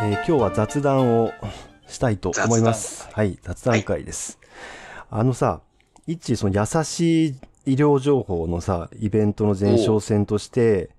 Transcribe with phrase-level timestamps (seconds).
[0.00, 1.32] えー今日は雑談を
[1.88, 3.08] したいと思います。
[3.12, 4.38] はい、雑談会です。
[5.10, 5.60] あのさ、
[6.06, 7.36] 一その優しい
[7.66, 10.90] 医療情報のさ、イベントの前哨戦として、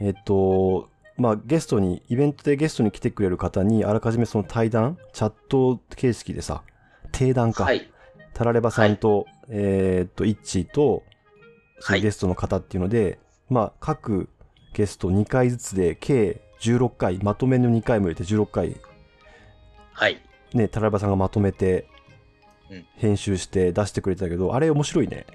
[0.00, 6.62] えっと、まあ、ゲストに、イベントでゲストに来てくれる方に、あらかじめその対談、チャット形式でさ、
[7.12, 7.88] 定談か、はい。
[8.32, 11.04] タラレバさんと、えーっと、イッチーと、
[11.78, 14.28] そはいのゲストの方っていうので、まあ、各
[14.72, 16.40] ゲスト2回ずつで、計
[16.70, 18.76] 16回、まとめの2回も入れて16回、
[19.92, 20.20] はい。
[20.52, 21.86] ね、タラレバさんがまとめて
[22.70, 25.26] うん、編集して出してくれてたけど、あれ面白いね。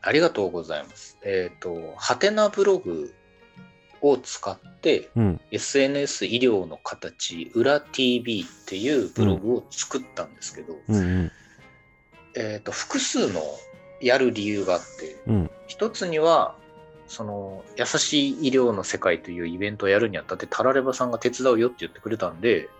[0.00, 1.18] ありがとうございます。
[1.22, 3.14] えっ、と、ハテナブログ
[4.00, 5.40] を使って、うん。
[5.50, 11.32] SNS 医療の形、裏 TV っていうブログを作ったんですけど、うんうん。
[12.36, 13.40] えっ、と、複数の
[14.00, 15.50] やる理由があって、うん。
[15.66, 16.56] 一つには、
[17.12, 22.70] その、優しい医療の世界というイベントをやるにあたって、タラレバさんが手伝うよって言ってくれたんで、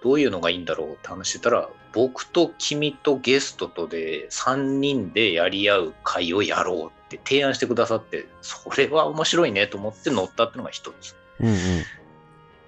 [0.00, 11.16] どういうのがいいんだろうって話してたら、僕と君とゲストとで3人でやり合う会をやろうって提案してくださって、それは面白いねと思って乗ったっていうのが一つ。
[11.40, 11.56] うんうん。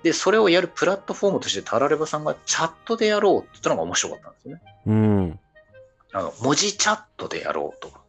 [0.03, 4.63] で、それをやるプラットフォームとしてタラレバさんがチャットでやろうって言ったのが面白かったんですよね。
[4.87, 5.39] うん。
[6.15, 8.02] あの、文字チャットでやろうと。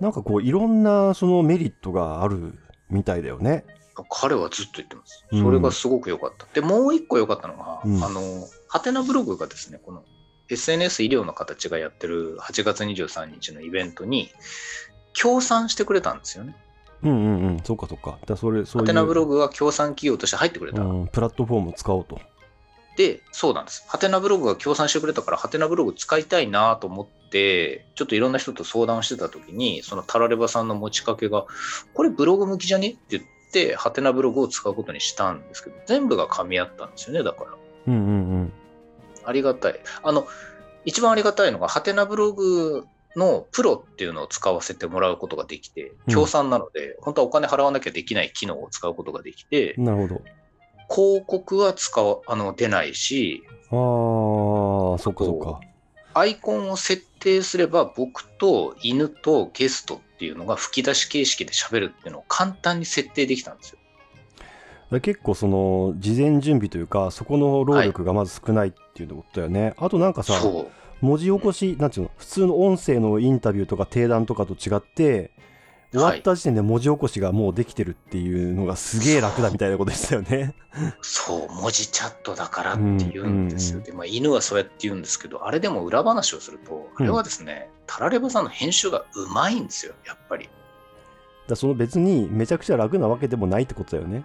[0.00, 3.64] なんかこう、いろんなそのメリットがあるみたいだよね。
[4.08, 5.26] 彼はずっと言ってます。
[5.30, 6.46] うんそれがすごく良かった。
[6.54, 8.20] で、もう一個良かったのが、うんあの、
[8.68, 10.04] ハテナブログがですね、この
[10.48, 14.30] SNS 医療の形がやってる8月23日のイベントに
[15.12, 16.56] 協賛してくれたんですよね。
[17.02, 17.60] うんうんうん。
[17.62, 18.18] そうかそうか。
[18.26, 18.82] だそれ、そう。
[18.82, 20.82] ハテナブログが協賛企業として入ってくれた。
[20.82, 22.20] うん、プラットフォームを使おうと。
[22.96, 23.84] で、そうなんです。
[23.88, 31.46] ハテナブログが協賛してくれたから、ハテナブログ使いたいなと思って、ちょっといろんな人と相談してた時に、そのタラレバさんの持ちかけが、
[31.94, 37.50] これブログ向きじゃねって言って、ハテナブログを使うことにしたんですけど、全部が噛み合ったんですよね、だから。
[37.86, 38.52] うんうんうん。
[39.24, 39.80] ありがたい。
[40.02, 40.26] あの、
[40.84, 42.84] 一番ありがたいのが、ハテナブログ
[43.16, 50.22] のプロっていうのを使わせてもらうことができて、うん協賛なので、本当はお金払わなきゃできない機能を使うことができて、なるほど。
[50.92, 55.60] 広告は使わあの出ないし、ああ、そっかそっか。
[56.12, 63.78] アイコンを設定すれば、僕と犬とゲストっていうのが吹き出し形式で喋るっていうのを簡単に設定できたんですよ。
[64.90, 70.34] で結構その事前準備というかそこの労力がまず少ないっていうことだよね、あとなんかさ。
[71.00, 75.30] 文字起こしなんていうの普通の音声のインタビューとか定談とかと違って
[75.92, 80.54] 終わった時点で文字起こしがもうできてるっていうのがすげえ楽だみたいなことでしたよね。
[81.02, 83.78] そう、文字チャットだからって言うんですよ。
[83.78, 90.48] うんうんで、まあ、犬はそうやって言うんですけど、あれでも裏話をすると、あれはですね、タラレバさんの編集がうまいんですよ、やっぱり。
[91.48, 94.24] だその別にめちゃくちゃ楽なわけでもないってことだよね。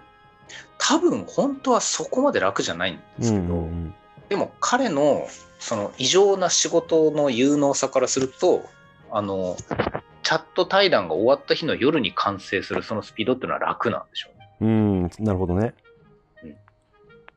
[0.78, 3.94] 多分、本当はそこまで楽じゃないんですけど、うんうん
[4.28, 5.28] でも彼の
[5.60, 8.64] その異常な仕事の有能さからすると、
[9.10, 9.56] あの、
[10.26, 14.48] チャット対談が終わった日の夜に完成するそのスピードっていうのは楽なんでしょうね。
[14.60, 15.72] うん、うんなるほどね。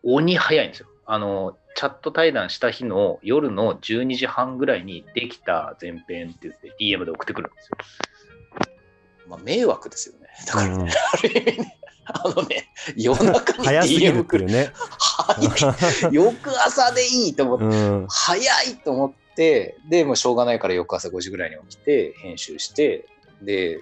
[0.02, 0.88] 鬼早いんですよ。
[1.06, 7.78] あの、チャット対談した日の夜の12時半ぐらいにできた前編って言って DM で送ってくるんですよ。
[9.28, 10.28] まあ、迷惑ですよね。
[10.48, 14.52] だからね、うんある意味ね、あのね、夜中に DM 来る。
[14.52, 14.74] ね。
[14.98, 16.10] 早い。
[16.12, 23.06] 翌朝でいいと思って、うん、早いと思って、で、もうしょうがないから翌朝5時ぐらいに起きて、編集して、
[23.42, 23.82] で、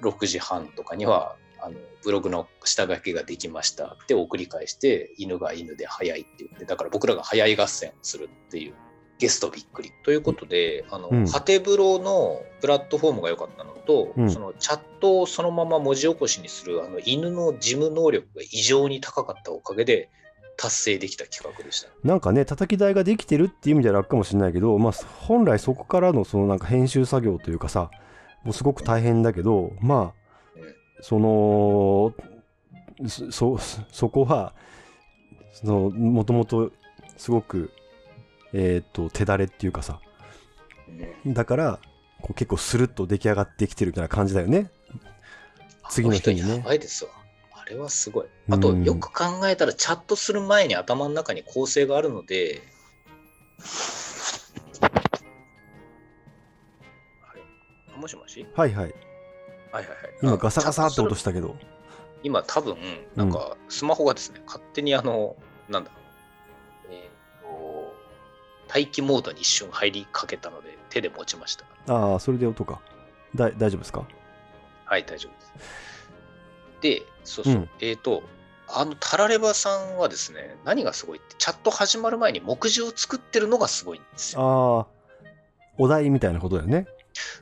[0.00, 8.74] 6時半とかには、あのブログの下書きができましたって送り返して、犬が犬で早いって言って、だから僕らが早い合戦するっていう、
[9.18, 9.92] ゲストびっくり。
[10.02, 20.08] ということで、あの、うんハテブロのプラットフォームが良かったのと、うんそのチャットをそのまま文字起こしにする、あの、犬の事務能力が異常に高かったおかげで、
[20.56, 21.88] 達成できた企画でした。
[22.02, 27.90] なんかね叩き台ができてるっていう意味では楽かもしれないけど、まあ、本来そこからのそのなんか編集作業というかさ
[28.44, 32.14] もうすごく大変だけどまあうんその
[33.08, 33.58] そそ
[33.90, 34.54] そこは
[35.52, 36.72] そのもともと
[37.16, 37.70] すごく
[38.52, 40.00] えっ、と手だれっていうかさ
[41.24, 41.80] うんだから
[42.22, 44.70] こう結構スルッと出来上がってきてるみたいな感じだよね
[45.90, 47.10] 次の日にねあ人やばいですわ。
[47.66, 48.26] あれはすごい。
[48.50, 52.62] あと、うんよく考えたら、チャットする前に頭の中に構成があるので、
[57.96, 58.46] もしもし？
[58.54, 58.84] はいはい。
[58.84, 58.94] はい
[59.72, 59.88] はいはい。
[60.22, 61.56] 今あガサガサって音したけど。
[62.22, 62.76] 今多分、
[63.16, 65.36] なんか、スマホがですね、勝手にあの、
[65.70, 65.90] なんだ、
[66.90, 67.94] えっ、と、
[68.68, 71.64] 待機モードに一瞬入りかけたので、手で持ちました。
[71.94, 72.82] ああそれで音か。
[73.34, 74.06] だ大丈夫ですか？
[74.84, 75.52] はい、大丈夫です。
[76.84, 77.54] で、そうそう。
[77.54, 78.22] うんえっ、と、
[78.68, 84.86] あのタラレバさんはですね、何がすごいって、チャット始まる前に目次を作ってるのがすごいんですよ。
[84.92, 85.36] ああ、
[85.78, 86.86] お題みたいなことだよね。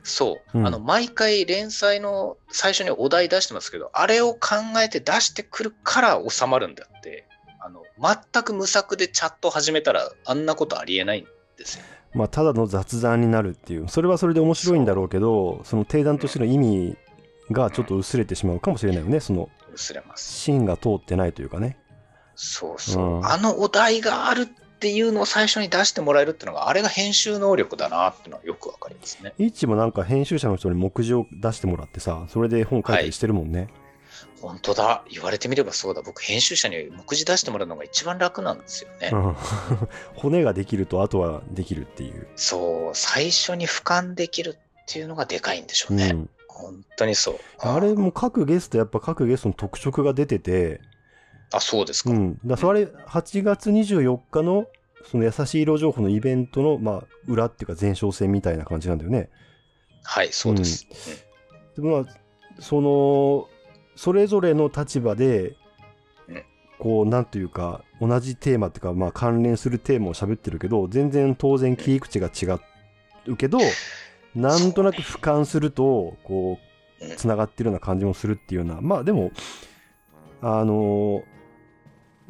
[0.03, 4.39] そう、うんあの毎回連載の最初にお題出してますけど、あれを考
[4.81, 7.27] えて出してくるから収まるんだって、
[7.59, 11.25] あの全く無作でチャット始めたら、あんなことありえないん
[11.57, 11.83] ですよ。
[12.13, 13.89] まあ、ただの雑談になるっていう。
[13.89, 16.97] それはそれで面白いんだろうけど、その定談としての意味
[17.51, 19.19] がちょっと薄れてしまうかもしれないよね。
[19.19, 20.31] その、薄れます。
[20.31, 21.77] 芯が通ってないというかね。
[22.35, 24.45] そうそう、うんあのお題があるっ
[24.83, 29.33] ていうのを最初に出してもらえるっていうのが、あれが編集能力だなっていうのはよくわかりますね。
[29.37, 33.69] イッチもなんか編集者の人に目次を出してもらってさ、それで本書いたりしてるもんね。
[34.41, 35.05] 本当だ。
[35.09, 36.01] 言われてみればそうだ。
[36.01, 39.09] 僕、編集者に目次出してもらうのが一番楽なんですよね。
[39.13, 39.35] うん
[40.15, 42.27] 骨ができるとあとはできるっていう。
[42.35, 46.11] そう、最初に俯瞰できるっていうのがでかいんでしょううね。
[46.11, 46.29] ん。
[46.53, 47.35] 本当にそう。
[47.59, 50.81] あれも各ゲスト、やっぱ各ゲストの特色が出てて、
[51.51, 52.11] あ、そうですか。
[52.11, 52.39] うん。
[52.45, 54.65] だそれ、8月24日の、
[55.09, 59.29] その優しい色情報のイベントの、まあ、裏っていうか前哨戦みたいな感じなんだよね。
[60.03, 60.87] はい、そうです。
[61.75, 63.47] でもまあ、その、
[63.95, 65.55] それぞれの立場で
[66.27, 66.43] うん、
[66.79, 72.57] こう、なんというか、同じテーマっていうか、まあ、関連するテーマを喋ってるけど、全然当然切り口が違
[73.27, 73.59] うけど、
[74.35, 76.59] なんとなく俯瞰すると、こ
[77.01, 79.31] うつながってるような感じもするっていうような、まあでも、
[80.41, 81.23] あの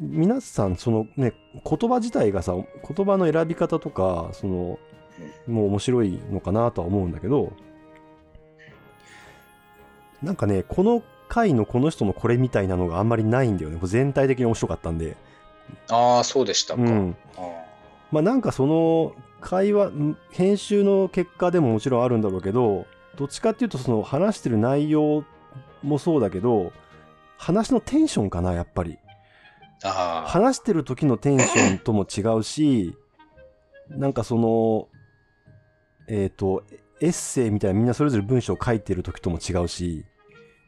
[0.00, 1.32] 皆さん、そのね、
[1.64, 4.78] 言葉自体がさ、言葉の選び方とか、その、
[5.46, 7.52] もう面白いのかなとは思うんだけど、
[10.22, 13.78] なんかね、この回のこの人のこれみたいなのがあんまりないんだよね。
[13.84, 15.16] 全体的に面白かったんで。
[15.90, 16.82] ああ、そうでしたか。
[16.82, 17.16] うん。
[17.36, 17.40] あ
[18.10, 22.86] まあなんかその会話、ん編集の結果でももちろんあるんだろうけど、
[23.16, 25.22] どっちかっていうとその話してる内容
[25.82, 26.72] もそうだけど、
[27.36, 28.98] 話のテンションかな、やっぱり。
[29.82, 32.96] 話してる時のテンションとも違うし、
[33.90, 34.88] なんかその、
[36.08, 36.64] えっ、と、
[37.02, 40.06] エッセイみたいなみんなそれぞれ文章を書いてる時とも違うし、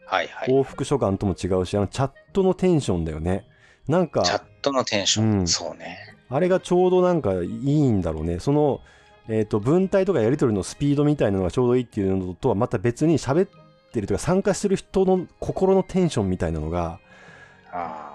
[0.05, 0.49] はいはい。
[0.50, 3.46] 往復書簡とも違うし、あのチャットのテンションだよね。
[3.88, 5.40] なんか、チャットのテンション。
[5.40, 6.16] うんそうね。
[6.28, 8.40] あれがちょうどなんかいいんだろうね。
[8.40, 8.81] その、
[9.28, 13.49] えっ、と、文体とかやり取りのスピードみたいなのがちょうどいいっていうのとはまた別に喋っ
[13.93, 17.00] てるというか参加してる人の心のテンションみたいなのが、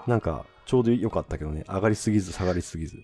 [0.06, 1.64] なんかちょうど良かったけどね。
[1.68, 2.96] 上がりすぎず下がりすぎず。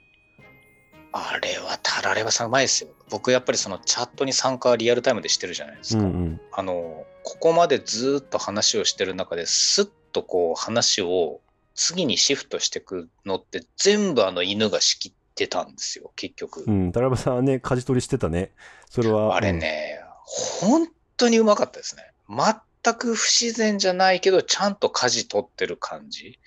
[1.13, 2.91] あれはタラレバさんうまいですよ。
[3.11, 6.03] 僕やっぱりそのチャットに参加はリアルタイムでしてるじゃないですか。
[6.03, 6.41] うんうん。
[6.53, 11.41] あの、ここまでずーっと話をしてる中ですっとこう話を
[11.79, 16.65] 次にシフトしていくのって全部あの犬が仕切ってたんですよ、結局。
[16.67, 16.91] うん。
[16.91, 18.51] タラバさんはね、舵取りしてたね。
[18.91, 19.37] それは。
[19.37, 22.03] あれね、本当にうまかったですね。
[22.29, 26.41] 全く不自然じゃないけど、ちゃんと舵取ってる感じ。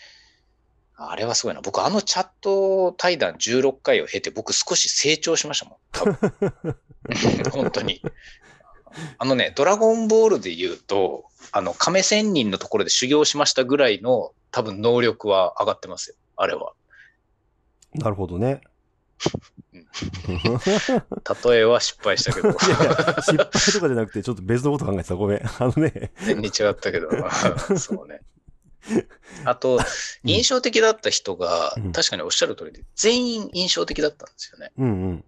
[0.97, 1.61] あれはすごいな。
[1.61, 5.77] 僕、あのチャット対談16回を経て、僕少し成長しましたもん。
[5.93, 6.33] 多分
[7.51, 8.01] 本当に。
[9.17, 16.15] あのね、ドラゴンボールで言うと、あの、亀仙人のところで修行しましたぐらいの多分能力は上がってますよ。
[16.35, 16.73] あれは。
[16.73, 18.61] うんなるほどね。
[19.73, 19.85] うん
[21.51, 22.49] 例えは失敗したけど。
[22.51, 22.95] いやいや、
[23.25, 25.15] 失敗とかじゃなくて、ちょっと別のこと考えてた。
[25.15, 25.41] ごめん。
[25.45, 26.11] あのね。
[26.19, 27.09] 全然違ったけど、
[27.77, 28.21] そうね。
[29.45, 29.79] あと、
[30.23, 34.71] 印象的だった人が、うん確かにおっしゃる通りで、全員印象的だったんですよね。
[34.77, 35.25] うんうん。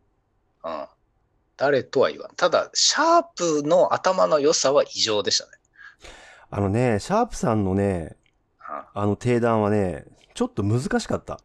[0.63, 0.87] うん。
[1.63, 2.35] 誰とは言わん。
[2.35, 5.51] ただ、シャープの頭の良さは異常でしたね。
[6.49, 8.17] あのね、シャープさんのね、
[8.93, 10.03] あの定談はね、
[10.33, 11.39] ちょっと難しかった。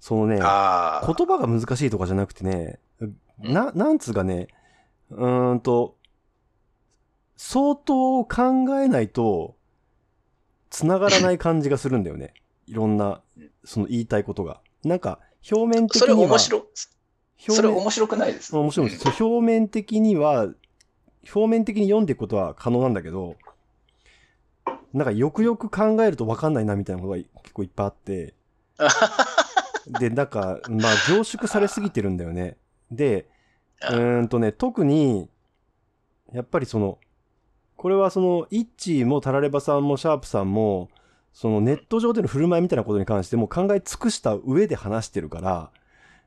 [0.00, 0.36] そのね。
[0.36, 2.80] 言葉が難しいとかじゃなくてね、
[3.38, 4.48] な、なんつうかね、
[5.10, 5.98] うーんと、
[7.36, 9.56] 相当考えないと、
[10.70, 12.32] 繋がらない感じがするんだよね。
[12.66, 14.62] いろんなうん、その言いたいことが。
[14.84, 15.20] なんか、
[15.50, 16.93] 表面的それには、面白、表面
[17.38, 18.56] それ面白くないです。
[18.56, 19.22] 面白いです。
[19.22, 20.48] 表面的には、
[21.34, 23.36] 表面的に読んでいくことは可能なんだけど、
[24.92, 28.34] なんかよくよく考えると分かんないなみたいなことが結構いっぱいあって、
[30.00, 32.56] で、なんか、まあ凝縮されすぎてるんだよね。
[32.90, 33.28] で、
[33.82, 35.28] うーんとね、特に、
[36.32, 36.98] やっぱりその、
[37.76, 40.90] これはその、イッチーもタラレバさんもシャープさんも、
[41.32, 45.70] そのネット上での振る舞いみたいなことに関しても考え尽くした上で話してるから、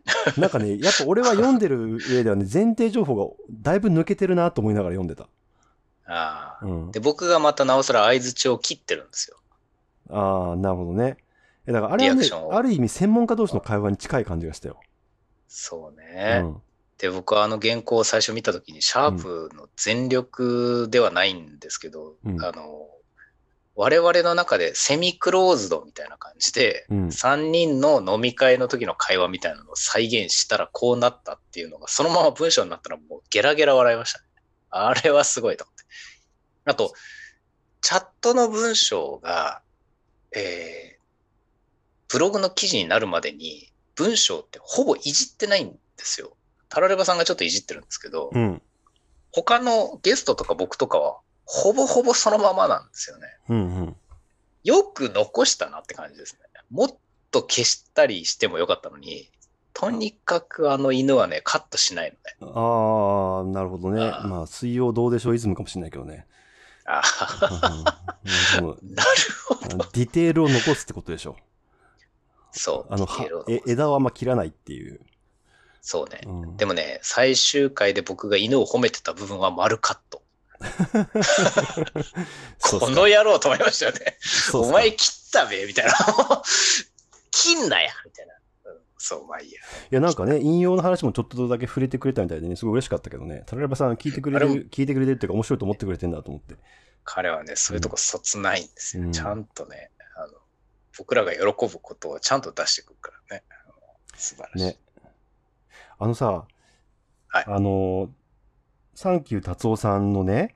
[0.38, 5.28] なんかね、やっぱ俺は読んでる上ではね、前提情報がだいぶ抜けてるなと思いながら読んでた。
[6.06, 6.92] ああうん。
[6.92, 9.38] で、僕がまたなおさら相槌を切ってるんですよ。
[10.10, 11.18] ああ、なるほどね。
[11.66, 14.80] えだからあれはねある意味専門家同士の会話に近い感じがしたよ。
[15.50, 16.42] そうね。
[16.44, 16.62] うん。
[16.98, 22.88] で、僕はあの原稿を最初見たときに、シャープの全力ではないんですけど、うんあの、
[23.78, 34.26] 我々の中でセミクローズドみたいな感じで、うん3人の飲み会の時の会話みたいなのを再現したらこうなったっていうのが、そのまま文章になったらもうゲラゲラ笑いましたね。
[34.72, 35.84] あれはすごいと思って。
[36.66, 36.94] あと、
[37.82, 39.62] チャットの文章が、
[40.36, 40.98] えー
[42.10, 46.36] ブログの記事になるまでに文章ってほぼいじってないんですよ。
[46.70, 48.62] タラレバさんがちょっといじってるんですけど、うん。
[49.32, 53.28] 他のゲストとか僕とかはほぼほぼそのままなんですよね。
[53.50, 53.96] うんうん。
[54.64, 56.40] よく残したなって感じですね。
[56.70, 56.90] もっ
[57.32, 59.32] と消したりしてもよかったのに、
[59.74, 62.54] とにかくあの犬はね、カットしないのね。
[62.54, 64.04] ああ、なるほどね。
[64.04, 66.26] あーまあ、水曜どうでしょうイズムかもしれないけどね。
[66.86, 67.02] あ
[68.60, 69.10] うんうんなる
[69.48, 69.78] ほど。
[69.94, 71.38] ディテールを残すってことでしょ。
[72.52, 72.94] そう。
[72.94, 73.08] あの、
[73.66, 75.00] 枝はあんま切らないっていう。
[75.82, 76.22] そうね。
[76.26, 80.22] うんでもね、最終回で僕が犬を褒めてた部分は丸カット。
[82.62, 84.18] この野郎と思いましたよね。
[84.54, 85.94] お前切ったべみたいな。
[87.32, 88.34] 切んなやみたいな。
[88.34, 88.40] うん
[88.98, 89.62] そう、まあいいや。
[89.62, 93.44] いや、なんかね、引用の話もちょっとだけ触れてくれたみたいでね、すごい嬉しかったけどね。
[93.46, 96.56] タラレバさん聞いてくれる、聞いてくれてるっていうか面白いと思ってくれてんだと思って。
[97.04, 99.04] 彼はね、そういうとこそつないんですよ。
[99.04, 100.34] うんちゃんとね、あの、
[100.98, 103.44] 僕らが喜ぶことをちゃんと出してくるからね。
[104.16, 104.64] 素晴らしい。
[104.64, 104.80] ね。
[106.00, 106.48] あのさ、
[107.28, 108.10] はいあの、
[108.98, 110.56] サンキュー達夫さんのね、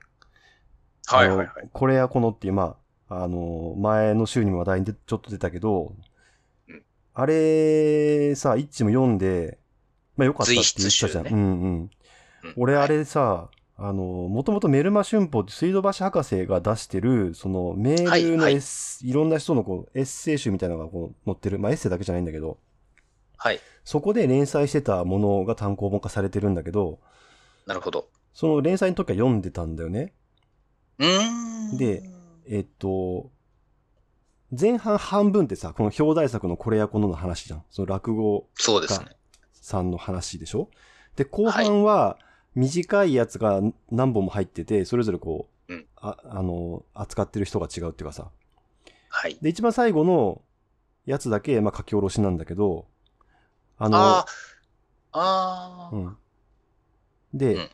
[1.06, 1.48] はいはいはい。
[1.72, 2.76] これやこのっていう、ま
[3.08, 5.94] あ、あの、前の週にも話題にでちょっと出たけど、
[6.68, 6.82] うん
[7.14, 9.58] あれさ、イッチも読んで、
[10.16, 11.24] まあよかったって言ってたじゃん。
[11.24, 11.50] ねうんうん。
[11.52, 11.90] うん
[12.56, 22.58] 俺あはいれさ、あの、もともとメルマ春報って水道橋博士が出してる、そのメールのはいはいエッセいろんな人のこうエッセイ集みたいなのがこう載ってる、まあエッセイだけじゃないんだけど、
[23.36, 23.60] はい。
[23.84, 26.98] そこで連載してたものが単行本化されてるんだけど、
[27.66, 28.08] なるほど。
[28.34, 30.12] その連載の時は読んでたんだよね。
[30.98, 31.76] うーん。
[31.76, 32.02] で、
[32.48, 33.30] えっと、
[34.58, 37.64] 前半半分ってさ、この表題作のこれやこのの話じゃん。
[37.70, 39.06] その落語そうですね。
[39.52, 40.68] さんの話でしょ？
[41.16, 42.18] で、後半は
[42.54, 43.60] 短いやつが
[43.90, 48.30] 何本も入ってて、それぞれこう、うんああの、扱ってる人が違うっていうかさ。
[49.08, 49.38] はい。
[49.40, 50.42] で、一番最後の
[51.06, 52.86] やつだけ、まあ書き下ろしなんだけど、
[53.78, 54.26] あの、ああ、
[55.12, 56.16] ああ、うん。
[57.32, 57.70] で、うん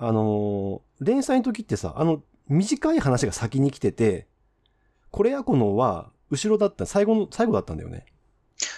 [0.00, 4.26] あのー連載の時ってさ、あの、短い話が先に来てて、
[5.10, 8.04] これやこのは、後ろだった、最後の、最後だったんだよね。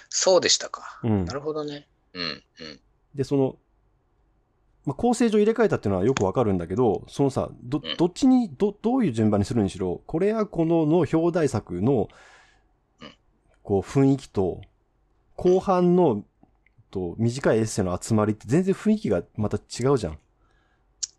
[0.09, 1.01] そうでしたか。
[1.03, 1.87] うんなるほどね。
[2.13, 2.25] うん、う
[2.63, 2.79] ん。
[3.13, 3.57] で、その、
[4.85, 12.07] まあ、構成上入れ替えたっていうのはよくわかるんだけど、そのさ、どうん、どっちに、ど、どういう順番にするにしろ、これやこのの表題作の
[13.01, 13.13] うん、
[13.63, 14.61] こう、雰囲気と、
[15.35, 16.23] 後半の、
[16.89, 20.19] と、短いエッセイの集まりって全然雰囲気がまた違うじゃん。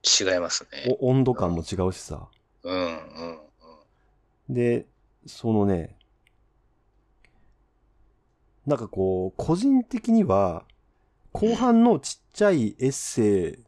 [0.05, 0.97] 違いますね。
[1.01, 2.29] お温度感も違うしさ。
[2.63, 4.55] うん、うん、うん。
[4.55, 4.87] で、
[5.27, 5.97] そのね、
[8.67, 10.65] なんかこう、個人的には、
[11.33, 13.59] 後半のちっちゃいエッセ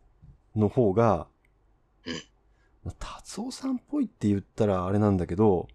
[0.54, 1.26] イの方が、
[2.98, 5.68] 達夫さんっぽいって言ったらあれなんだけど、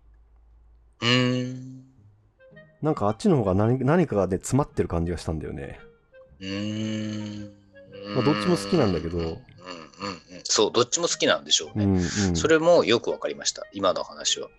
[1.01, 1.83] うーん。
[2.81, 5.79] なんかあっちの方が何何かがね、詰まってる感じがしたんだよね。
[6.39, 7.53] うーん。
[8.15, 10.21] まあどっちも好きなんだけどうん、うん、うん。
[10.43, 11.85] そう、どっちも好きなんでしょうね。
[11.85, 12.35] うんうん。
[12.35, 13.65] それもよくわかりました。
[13.73, 14.49] 今の話は。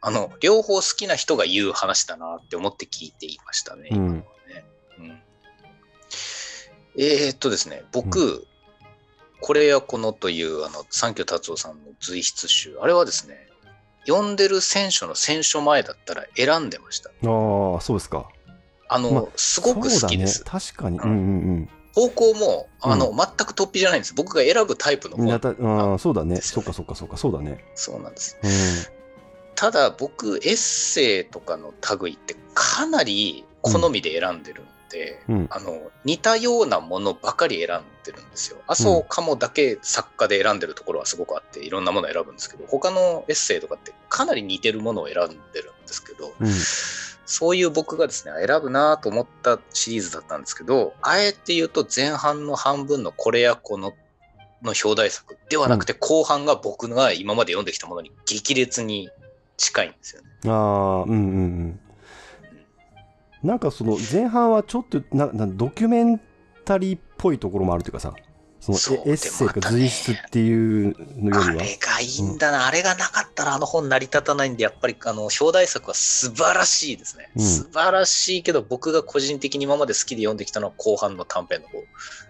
[0.00, 3.88] あの、両方好きな人が言う話だなって思って聞いていましたね。
[3.90, 4.64] うん今のはね
[4.98, 5.22] うん
[7.00, 8.46] えーっとですね、僕、
[9.40, 13.48] これやこのという、あの、サンキュー達夫さんの随筆集、あれはですね、
[14.06, 17.10] 読んでる選書の選書前だったら選んでました。
[17.10, 18.28] ああ、そうですか。
[18.88, 20.40] あの、まあすごく好きです。
[20.40, 20.98] ね、確かに。
[20.98, 24.14] ううんんうん方向も、あの、う全く突飛じゃないんです。
[24.14, 25.28] 僕が選ぶタイプのうん。
[25.28, 25.54] や本。
[25.56, 26.36] たああ、そうだね。
[26.36, 27.64] そっかそっかそっか、そうだね。
[27.74, 28.38] そうなんです。
[28.42, 28.98] うん。
[29.58, 35.46] ただ僕エッセイとかの類ってかなり好みで選んでるんで、うん。
[35.50, 38.58] あの似たようなものばかり選んでるんですよ。
[38.68, 46.48] 麻生かもだけ作家で選んでるところはすごくあっていろんなものを選ぶんですけど他のエッセイとかってかなり似てるものを選んでるんですけどうん。
[47.30, 53.92] そういう僕がですね選ぶなと思ったシリーズだったんですけどあえて言うと前半の半分のこれやこの
[54.62, 59.10] の表題作ではなくて後半が僕が今まで読んできたものに激烈に
[59.58, 60.28] 近いんですよね。
[60.46, 61.18] ああ、うんうんう
[61.66, 61.80] ん。
[63.42, 66.20] なんかその前半はちょっとななドキュメン
[66.64, 68.14] タリーっぽいところもあるというかさ、
[68.74, 71.40] そのエエッセイか随筆っていうのよりは？
[71.42, 77.30] あれがいいんだな、あれがなかったらあの本成り立たないんで、やっぱりあの表題作は素晴らしいですね。
[77.36, 81.84] うん素晴らしいけど、僕が個人的に今まで好きで読んできたのは後半の短編の方。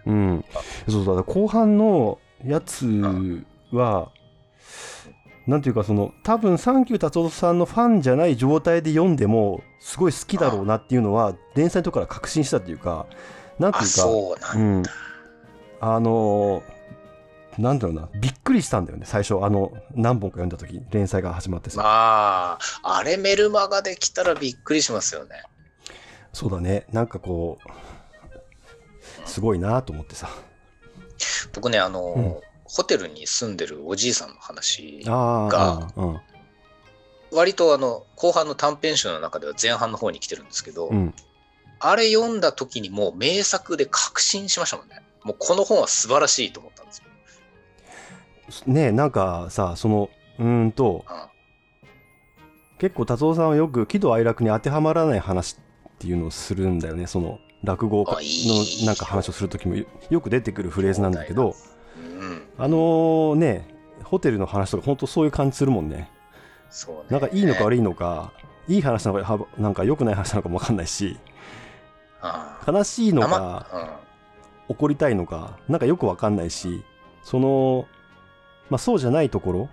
[0.07, 0.45] うん。
[0.88, 2.87] そうだ、後半のやつ
[3.73, 4.11] は、
[5.47, 13.07] なんていうかその多分サンキュー達夫さんのファンじゃない状態で読んでもすごい好きだろうなっていうのは連載のところから確信したっていうか
[13.59, 14.83] なんていうかあ、そうなんうん、
[15.80, 16.78] あのー
[17.58, 18.08] なんだろうな。
[18.14, 19.04] びっくりしたんだよね。
[19.04, 25.42] 最初あの何本か読んだ時連載が始まってさ、まあ、あれメルマガできたらびっくりしますよね。
[26.32, 26.87] そうだね。
[26.92, 30.28] なんかこうすごいなと思ってさ。
[31.52, 32.37] 僕ね、あの、うん。
[32.64, 36.20] ホテルに住んでるおじいさんの話、あがあうん。
[37.32, 41.14] 割とあの、後半の短編集の中では前半の方に来てるんですけど、うん。
[41.80, 45.02] あれ読んだ時にもう名作で確信しましたもんね。
[45.25, 48.73] もうこの本は素晴らしいと思ったんですよ。
[48.73, 50.09] ねえなんかさその
[50.39, 51.05] うーんと
[52.79, 55.59] 結構達夫さんはよく喜怒哀楽に当てはまらない話っ
[55.99, 61.55] ていうのをするんだよねその落語のなんか話をする時もよよく出てくるフレーズなんだけど
[61.97, 62.43] うん。
[62.57, 66.09] あのーねホテルの話とか本当そういう感じするもんね
[66.71, 67.03] そうね。
[67.11, 67.65] なんかいいのかい。
[67.65, 68.33] 悪いのか
[68.69, 71.19] いい話なのかはなんか良くない話なのかも分かんないし
[72.23, 73.31] あ悲しいのあか
[73.73, 74.01] ま
[74.69, 76.85] 怒りたいのかなんかよく分かんないし
[77.23, 77.87] その
[78.71, 79.69] まあそうじゃないところ。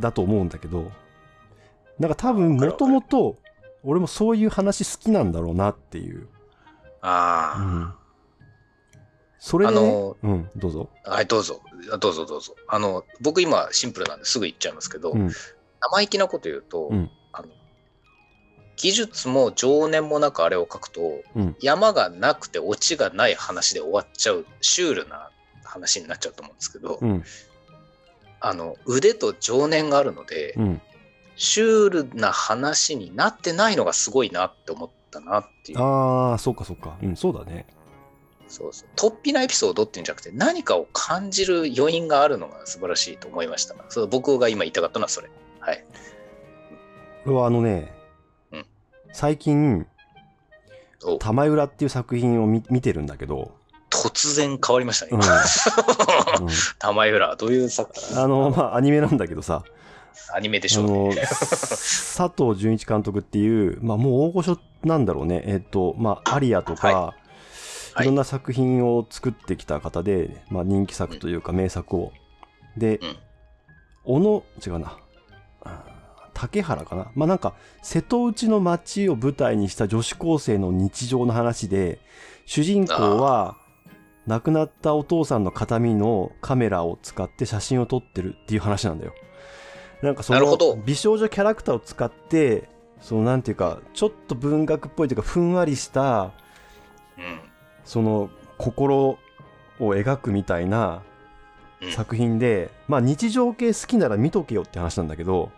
[0.00, 0.90] だと思うんだけど
[1.98, 3.36] なんか多分もともと
[3.84, 6.28] 俺もそういう話好きなんだろうなっていう、う
[7.02, 7.94] あん、
[9.38, 9.68] それあ。
[9.68, 11.60] あで、ねの、うんどうぞ、はい、どうぞ。
[12.00, 12.56] どうぞどうぞ。
[12.66, 15.30] あの、僕今シンプルなんですぐ言っちゃいますけど、うん
[15.92, 17.10] 生意気なこと言うと、うん
[18.76, 25.30] 技術も情念もなくあれを書くと、うん山がなくてオチがない話で終わっちゃうシュールな
[25.64, 27.24] 話になっちゃうと思うんですけど、うん
[28.40, 30.80] あの腕と情念があるので、うん
[31.36, 35.78] シュールな話になってないのがすごいなって思ったなっていう。
[35.80, 37.66] ああそうかそうかうんそうだね
[38.46, 38.88] そうそう。
[38.94, 43.74] 突飛なエピソードっていうんじゃなくて、何かを感じる余韻があるのが素晴らしいと思いました。
[43.88, 45.28] そう僕が今言いたかったのはそれ。
[45.58, 45.84] はい。
[47.24, 47.93] これはあのね、うん
[49.14, 49.86] 最近
[51.04, 53.52] お「玉浦」っていう作品を見見てるんだけど、
[53.88, 55.12] 突然変わりましたね。
[55.12, 55.20] うん。
[56.44, 56.52] うん。
[56.80, 59.62] 玉井浦、どういう作品あのまあアニメなんだけどさ。
[60.34, 61.14] アニメでしょうね。
[61.22, 65.44] 佐藤純一監督っていう、まあ、もう大御所なんだろうね。
[65.46, 67.14] えっ、とまあアリアとか、は
[68.00, 68.02] い。
[68.02, 72.12] い、ろんな作品を作ってきた方で、まあ、人気作というか名作を。
[72.76, 73.16] で、うん。
[74.04, 74.88] 小野違うな。
[74.88, 75.03] あ
[76.34, 77.10] 竹原かな？
[77.14, 82.00] まあなんか瀬戸内の町を舞台にした女子高生の日常の話で
[82.44, 83.56] 主人公は
[84.26, 89.14] 亡くなったお父さんの形見のカメラを使って写真を撮ってるっていう話なんだよ。
[90.02, 92.68] なんかその美少女キャラクターを使って
[93.00, 96.32] そのなんていうかちょっと文学っぽいというかふんわりした
[97.16, 97.40] うん。
[97.84, 99.18] その心を
[99.78, 101.02] 描くみたいな
[101.82, 105.50] うん作品で、まあ日常系好きなら見とけよって話なんだけど、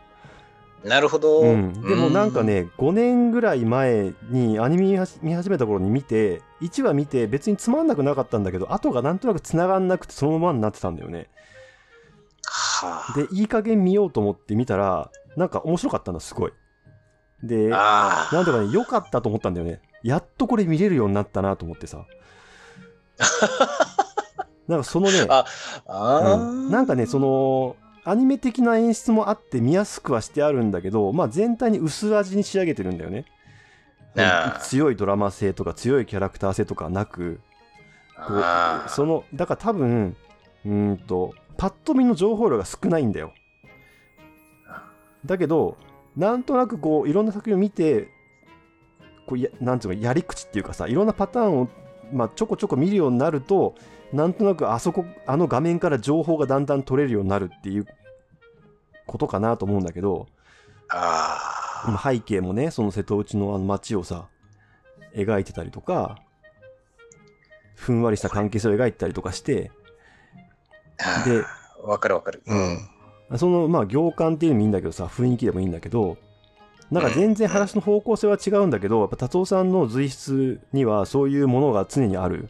[0.86, 1.40] なるほど。
[1.40, 11.28] うん、でもなんかね5年ぐらい前にアニメ見始めた頃に見て1話見て別につまんなくなかったんだけど後がなんとなく繋がんなくてそのままになってたんだよね。
[12.44, 16.52] はでいい加減見ようと思って見たらなんか面白かったんだすごい。
[17.42, 18.28] であ。
[18.30, 19.80] あなんとかね良かったと思ったんだよね。
[20.04, 22.06] やっとこれ見れるようになったなと思ってさ。
[24.68, 25.44] なんかそのねあ
[25.86, 27.76] あー、うんなんかねその
[28.08, 33.24] アニメ的な演出もあって見やすくはしてあるんだけど、まあ、全体に薄味に仕上げてるんだよね。
[34.62, 37.40] 強いドラマ性とか強いキャラクター性とかはなく
[38.16, 40.16] こうそのだから多分
[40.64, 43.32] うーんとパッと見の情報量が少ないんだよ。
[45.24, 45.76] だけど
[46.16, 48.08] なんとなくこういろんな作品を見て
[49.26, 51.68] こうやなんていうのやり口っていうかさいろんなパターンを、
[52.12, 53.74] まあ、ちょこちょこ見るようになると
[54.12, 57.86] なんとなくあそこあの画面から情報がだんだん取れるようになるっていう
[59.06, 60.26] ことかなと思うんだけど
[62.02, 64.28] 背景もねその瀬戸内のあの街をさ
[65.14, 66.18] 描いてたりとか
[67.74, 69.70] ふんわりした関係性を描いてたりとかして
[70.98, 71.44] あでー。
[71.82, 72.42] わかるわかる。
[72.46, 72.54] う
[73.34, 73.38] ん。
[73.38, 76.16] そのまあ行間っていうのもいいんだけどさ雰囲気でもいいんだけど
[76.90, 82.48] なんか全然話の方向性は違うんだけどやっぱ達夫さんの随筆にはそういうものが常にある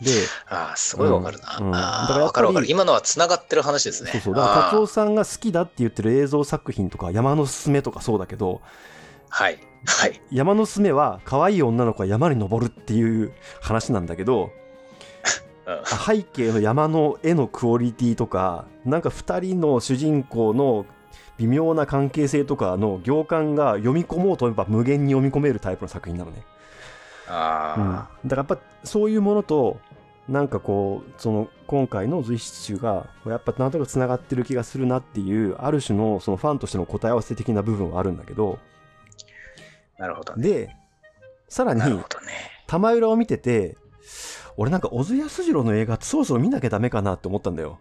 [0.00, 0.10] で
[0.48, 1.58] ああ、すごいわかるな。
[1.60, 2.70] うんうんわかるわかる。
[2.70, 4.10] 今のは繋がってる話ですね。
[4.12, 8.60] そうそうだから達夫さんが好きだって言ってる映像作品とか山のすすめとかそうだけど
[9.28, 9.58] はい。
[9.86, 10.20] はい。
[10.30, 14.50] 山のすすめは可愛い女の子が山に登るっていう話なんだけど
[15.66, 20.84] うん背景の山の絵のクオリティとかなんか2人の主人公の
[21.38, 29.78] 微妙な関係性とかの行間が読み込もうと思えば無限に読み込めるタイプの作品なのね、うん、だあからやっぱそういうものと
[30.30, 38.60] なんかこうその今回の随筆集がやっぱなんとなくつながってる気がするなっていうある種のそのファンとしての答え合わせ的な部分はあるんだけど
[39.98, 40.48] なるほどね。
[40.48, 40.76] で
[41.48, 42.04] さらにね。
[42.68, 43.76] 玉浦を見てて
[44.56, 47.80] 俺なんか小津安二郎の映画そろそろ見なきゃダメかなって思ったんだよ。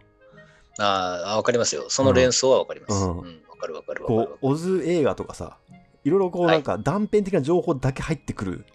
[0.79, 1.85] ああ、わかりますよ。
[1.89, 2.93] その連想はわかります。
[2.93, 3.41] ううんん。
[3.47, 5.57] わ、かるわかるわかこるう小津映画とかさ
[6.03, 8.65] いろいろこうはいなんか断片的な情報だけ入ってくるん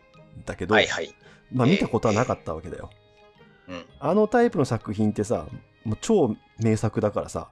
[0.45, 1.13] だけど、はいはい。
[1.53, 2.91] まあ見たことはなかったわけだよ。
[3.68, 3.87] うん。
[4.00, 5.46] あのタイプの作品ってさ
[5.85, 7.48] もう超名作だからさ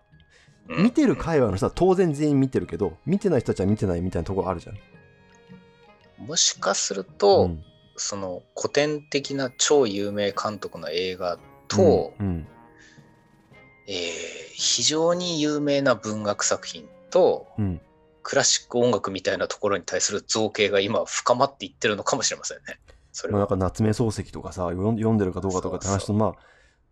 [0.69, 6.27] うん見てる会話の人は当然全員見てるけど見てない人たちは見てないみたいなところあるじゃん。
[6.27, 7.63] もしかすると、ん
[7.97, 12.47] その古典的な超有名監督の映画と、うん
[13.87, 17.81] えー非常に有名な文学作品と、うん
[18.23, 22.79] クラシック音楽みたいなところに対する造形が今深まっていってるのかもしれませんね。
[23.13, 23.49] それまあ、なはん。
[23.49, 26.35] か夏目漱石とかさ読んでるかどうかとかって話そとまあ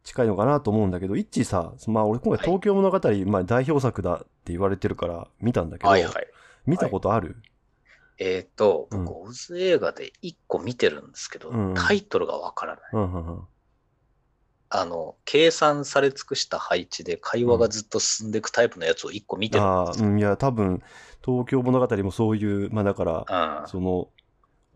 [0.02, 6.26] 近いのかなと思うんだけど一致さまあ俺今回東京物語、まあ、代表作だって言われてるから見たんだけど、はいはい。
[6.66, 7.36] 見たことある、
[8.18, 12.82] えっ、と、うん僕、オズ映画で一個見てるんですけど、うんタイトルがわからない。
[12.92, 13.40] うんうんうん
[14.72, 20.08] あの、計算され尽くした配置で会話がずっと進んでいくタイプのやつを一個見てるんああ、ですよ。
[20.08, 20.80] うん、いや、多分、
[21.24, 24.10] 東京物語もそういう、まあだから、あその、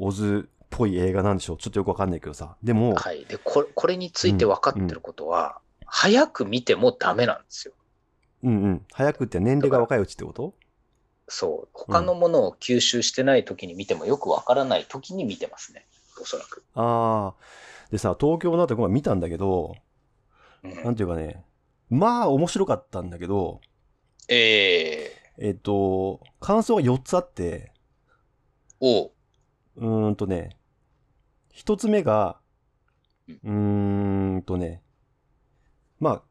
[0.01, 1.57] オズっぽい映画なんでしょう。
[1.57, 2.57] ちょっとよくわかんないけどさ。
[2.63, 3.25] でも、はい。
[3.27, 7.75] で、これ、これについて分かってることは、早く見てもダメなんですよ。
[8.43, 8.87] うんうん。
[8.93, 10.55] 早くって年齢が若いうちってこと？
[11.29, 11.69] そう。
[11.73, 15.87] 他のものを吸収してない時に見てもよくわからない時に見てますね。
[16.21, 16.65] おそらく。
[16.75, 17.91] ああ。
[17.91, 19.75] でさ、東京物語今回見たんだけど、
[20.63, 21.45] うんなんていうかね、
[21.91, 23.61] まあ面白かったんだけど、
[24.29, 29.11] ええっと、感想が4つあって、ー、おう
[29.77, 30.57] うーんとね、
[31.55, 32.39] 1つ目が、
[33.29, 34.83] うーんとね、
[36.01, 36.23] まあ、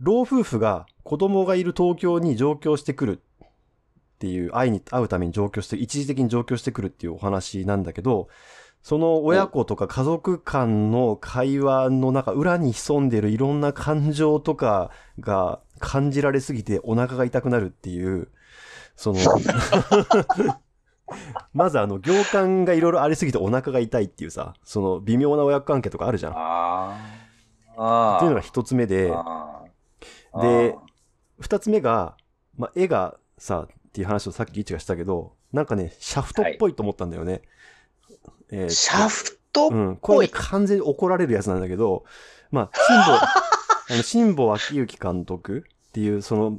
[0.00, 3.46] 老夫婦が子供がいる東京に上京してくるっ
[4.18, 8.28] ていう、会いに、会うために上京して、一時的に上京してくるっていうお話なんだけど、
[8.82, 18.28] その親子とか家族間の会話の中、裏に潜んでるいろんな感情とかが感じられすぎてお腹が痛くなるっていう、
[18.94, 19.20] その、
[21.52, 26.32] まずあの、行間がいろいろありすぎてお腹が痛いっていうさ、その微妙な親子関係とかあるじゃん。
[28.16, 28.18] っ。
[28.20, 29.12] ていうのが一つ目で、
[30.40, 30.76] で、
[31.40, 32.16] 二つ目が、
[32.56, 37.42] まあ、絵がさ、っていう話をさっきイチがしたけど、なんかね、シャフトっぽいと思ったんだよね。
[38.50, 42.04] えーとシャフトうん、これね、完全に怒られるやつなんだけど、
[42.50, 43.12] まあ、辛坊、
[43.94, 46.50] あの、辛坊昭之監督っていう、その、う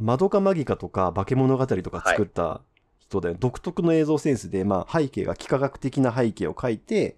[0.00, 0.04] ん。
[0.04, 2.60] マドカマギカとか化け物語とか作った
[3.08, 7.16] 人で、独特の映像センスで、まあ、背景が幾何学的な背景を描いて、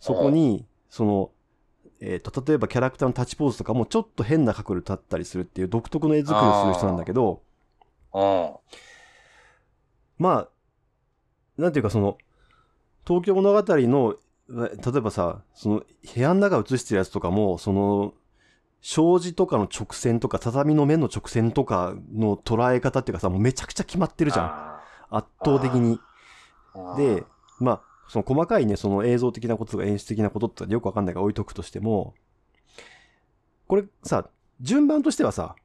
[0.00, 1.30] そこに、その、
[2.00, 7.42] えっ、と、例えばキャラクターの立ちポーズとかもちょっと変な角度立ったりするっていう独特の絵作りをする人なんだけど、
[8.12, 8.52] うん。
[10.18, 10.48] まあ、
[11.56, 12.18] なんていうかその、
[13.06, 14.16] 東京物語の、
[14.48, 15.82] 例えばさ、その
[16.14, 18.14] 部屋の中映してるやつとかも、その、
[18.82, 24.73] 障子とかの直線とか、畳の面の直線とかの捉え方っていうかさ、もうめちゃくちゃ決まってるじゃん。
[25.14, 25.98] あ圧倒的に。
[26.74, 27.24] ーで、
[27.60, 32.14] まあ、その細かいね、その映像的なこととか演出的なことってよくわかんないから置いとくとしても、
[33.66, 34.28] これさ、
[34.60, 35.56] 順番としてはさ、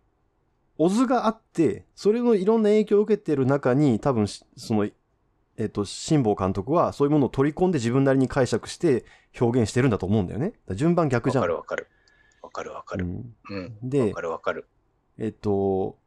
[0.78, 4.88] オズがあって、それのいろんな影響を受けてる中に、多分し、その、
[5.58, 9.04] えっと、辛坊監督はそういうものを取り込んで自分なりに解釈して
[9.40, 10.54] 表現してるんだと思うんだよね。
[10.72, 11.44] 順番逆わじゃん。
[11.44, 11.88] かるわかる。
[12.42, 13.06] わかるわかる。
[13.06, 13.90] うんうん。
[13.90, 14.68] でわかるわかる。
[15.18, 15.98] えっと、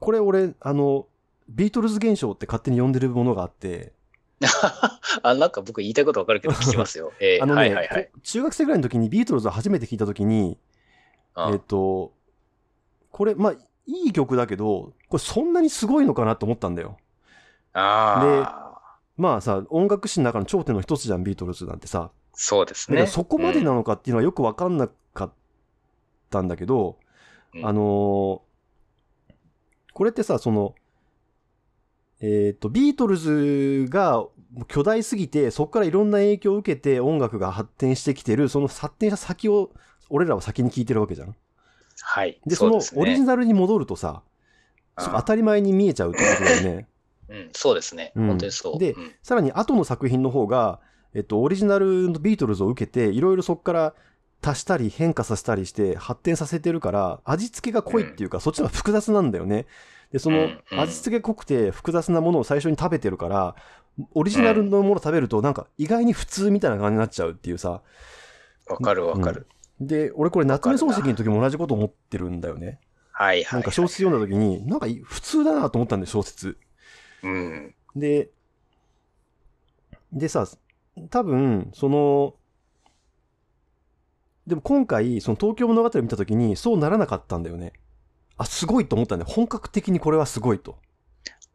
[0.00, 1.06] これ俺、あの、
[1.48, 3.92] ビートルズ現象って勝手に呼んでるものがあって、
[5.22, 7.12] あ、なんか僕言いたいことわかるけど聞きますよ。
[7.20, 8.10] え ーあのね、はいはいはい。
[8.12, 10.58] こ中学生ぐらいの時にビートルズを初めて聞いた時に、
[11.36, 12.12] うんえっと、
[13.10, 16.98] これ、まあ、いい曲だけど、これそんなにすごいのかなと思ったんだよ。
[17.72, 18.98] ああ。
[19.16, 22.10] まあさ、音楽史の中の頂点の一つじゃん、ビートルズなんてさ。
[22.34, 23.06] そうですね。
[23.06, 25.32] そこまでなのかっていうのはよくわかんなかっ
[26.30, 26.98] たんだけど、
[27.54, 28.52] うんあのー
[29.94, 30.74] これってさ、その、
[32.22, 34.24] えっ、と、ビートルズが
[34.68, 39.70] 巨大すぎて、そこからいろんな影響を受けて音楽が発展してきてる、その発展した先を、
[40.08, 41.34] 俺らは先に聞いてるわけじゃん。
[42.00, 42.40] はい。
[42.46, 44.32] で、そのオリジナルに戻るとさ、うん
[44.98, 46.86] そう当たり前に見えちゃうってことだよね。
[47.30, 48.12] うん、そうですね。
[48.14, 48.78] うん本当にそう。
[48.78, 50.80] でうんさらに後の作品の方が、
[51.14, 53.94] えっと、オリジナルのビートルズを受けて、いろいろそこから
[54.42, 59.64] 足したり変化させたりして発展させてるから、味付けが濃いっていうか、そっちの方が複雑なんだよね。
[60.12, 63.56] で、そのうんうん味付け濃くて複雑なものを最初に食べてるから、
[64.14, 67.82] オリジナルのもの食べるとなんか意外に普通みたいな感じになっちゃうっていうさ。
[68.66, 69.46] わかるわかる。
[69.80, 72.78] で、俺これ夏目漱石の時も同じこと思ってるんだよね。
[73.10, 73.60] はいはい。
[73.60, 76.58] なんか小説読んだ時に、なんかい普通だなと思ったんだよ、小説。
[77.22, 77.74] うん。
[77.96, 78.30] で、
[80.12, 80.46] でさ、
[81.10, 82.34] 多分、その、
[84.46, 87.72] でも今回、その東京物語を見た時に、そうならなかったんだよね。
[88.42, 89.30] あ、すごいと思ったんだよ。
[89.30, 90.78] 本格的にこれはすごいと。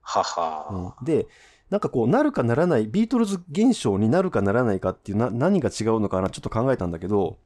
[0.01, 0.93] はは。
[0.99, 1.27] うんで、
[1.69, 7.37] なんかこう、なるかならない、ビートルズ現象になるかならないかっていうな、何が違うのかな、ちょっと考えたんだけど、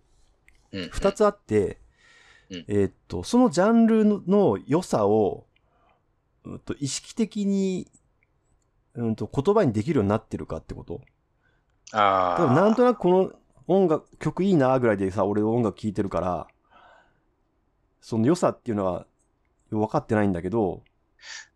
[0.72, 0.90] うん。
[0.92, 1.80] 二つあって、
[2.50, 5.46] うんえーっと、そのジャンルのの良さを、
[6.44, 7.90] うんと、意識的に、
[8.94, 11.02] うんと、言葉にできるようになってるかってこと
[11.94, 12.54] ああ。
[12.54, 13.32] なんとなくこの
[13.68, 16.48] 音楽、曲いいなぐらいでさ、俺音楽聴いてるから、
[18.02, 19.06] その良さっていうのは
[19.76, 20.84] 分かってないんだけど、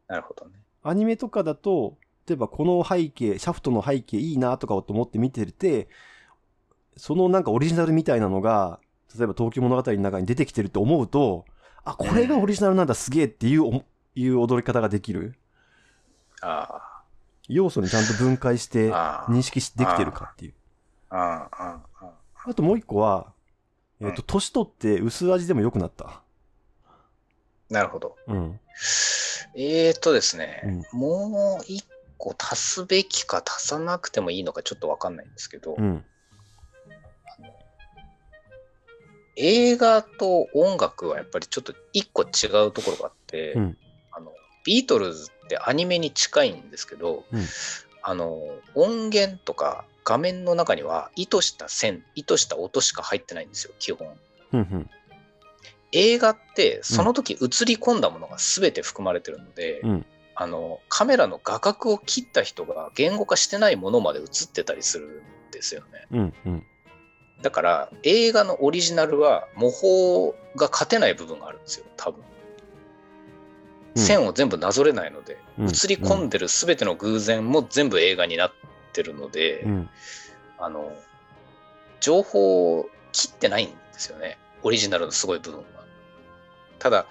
[0.08, 0.54] なるほどね。
[0.84, 1.98] アニメとかだと、
[2.28, 5.88] 例えばこの背景、シャフトの背景いいなとかと思って見てて、
[6.98, 8.80] そのなんかオリジナルみたいなのが、
[9.18, 11.46] 例えば東京物語の中に出てきてるって思うと、
[11.84, 13.84] あ、これがオリジナルなんだ、すげえっていうお、
[14.16, 15.36] いう踊り方ができる。
[16.42, 17.04] あ
[17.48, 19.26] 要素にちゃんと分解してあ。
[19.28, 20.54] あ認識しできてるかっていう。
[21.10, 21.18] あ。
[21.18, 21.82] ああ。
[22.02, 22.50] ああ。
[22.50, 23.34] あともう一個は、
[24.02, 26.22] えっ、と、年取って薄味でも良くなった。
[27.70, 28.16] なるほど。
[28.28, 28.60] うん。
[29.56, 31.86] えーとですね、もう一
[32.18, 36.04] 個足すべきか足さなくてもいいのかちょっとわかんないんですけど、うん。
[39.38, 43.78] 映画と音楽はやっぱりちょっと一個違うところがあって、うん
[44.12, 44.32] あの
[44.64, 47.42] ビートルズってアニメに近いんですけど、うん
[48.08, 48.40] あの
[48.76, 54.08] 音源とか画面の中には意図した線意図した音しか入ってないんですよ基本
[54.54, 54.60] うん。
[54.60, 54.90] うん。
[55.96, 60.06] 映画ってその時映り込んだものが全て含まれてるので、うん。
[60.38, 66.08] あのカメラの画角を切った人が言語化してないものまで映ってたりするんですよね。
[66.12, 66.34] うん。
[66.46, 66.64] うん。
[67.42, 72.22] だから映画のオリジナルは模倣が勝てない部分があるんですよ多分。
[73.96, 74.04] うん。
[74.04, 75.66] 線を全部なぞれないので、うん。
[75.68, 78.52] 映り込んでる全ての偶然も全部映画になっ
[78.92, 79.90] てるので、うん。
[80.58, 80.92] あの
[82.02, 85.66] 情報を切ってないんですよねオリジナルのすごい部分は
[86.80, 87.06] ただ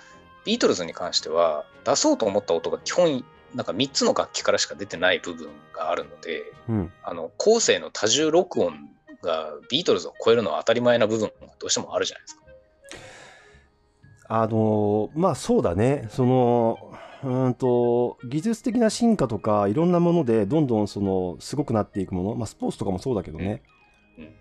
[0.44, 3.24] ビートルズに関しては出そうと思った音が基本
[3.54, 6.92] なんか3つの楽器からしか出てない部分があるのでうん。
[7.02, 8.88] あの後世の多重録音
[9.22, 12.44] がビートルズを超えるのは当たり前な部分がどうしてもあるじゃないですか
[14.26, 16.08] あのーまあそうだね。
[16.10, 16.78] その、
[17.22, 23.62] うーんと、技術的な進化とか、いろんなもので、どんどんその、すごくなっていくもの、まあスポーツとかもそうだけどね。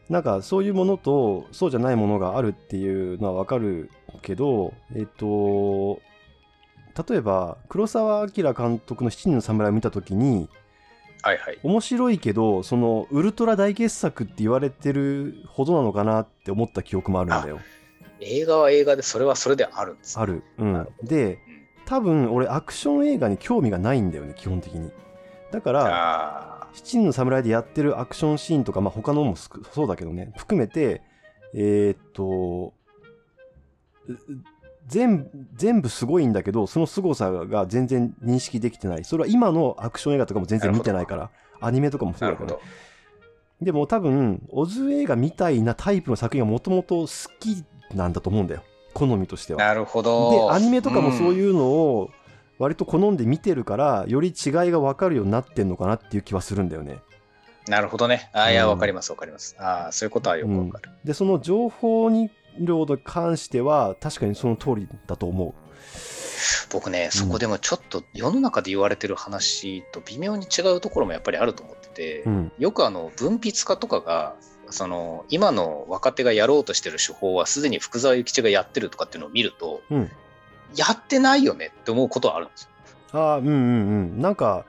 [0.10, 3.90] なんかそういうものと、そうじゃないものがあるっていうのはわかる
[4.22, 6.02] けど、えっと、
[7.10, 10.50] 例えば、黒澤明監督の七人の侍を見たときに、
[11.24, 11.60] はいはい。
[11.64, 17.60] 面白いけど、その、ウルトラ大傑作って言われてるほどなのかなって思った記憶もあるんだよ。
[18.20, 20.44] 映画は映画でそれはそれであるんですよある。
[20.58, 21.54] うなんで、うん
[21.86, 24.92] 多分俺アクション映画に興味がないんだよね基本的に。
[25.52, 30.34] だからあ七人の侍でやってるアクションシーンとかまあ他のもそうだけどね。
[30.38, 31.02] 含めて
[31.54, 32.74] えーっと
[34.10, 34.14] う
[34.88, 39.04] 全全部すごいんだけどその凄さが全然認識できてない。
[39.06, 41.30] それは今のアクション映画とかも全然見てないから
[41.62, 42.62] アニメとかもーそうだけどなるほ
[43.60, 43.66] ど。
[43.66, 47.08] でも多分オズ映画みたいなタイプの作品がもともと好
[47.40, 47.64] き
[47.96, 48.64] なんだと思うんだよ。
[48.94, 49.60] 好みとしては。
[49.60, 52.10] なるほでどアニメとかもそううんいうのを
[52.60, 57.00] 割と好んで見てるからより違いが分かるようになってんのかなっていう気はするんだよね。
[57.68, 58.30] なるほどね。
[58.34, 58.70] あーいやうん。
[58.72, 59.56] わかりますわかります。
[59.60, 65.56] ああそういうことはよくわかる、でその情報に量に関しては確かにその通りだと思
[66.72, 72.30] 僕ねそこでもちょっと世の中で言われてる話と微妙に違うところもやっぱりあると思ってて、う。
[72.30, 72.52] うん。
[72.60, 74.36] よくあの文筆家とかが
[74.70, 80.12] その今の若手がやろうとしてる手法はすでに福沢諭吉がやってるとかっていうのを見ると、うん
[80.76, 82.70] やってないよねって思うことはあるんですよ。
[83.20, 83.58] ああうんうんう
[84.18, 84.66] んなんか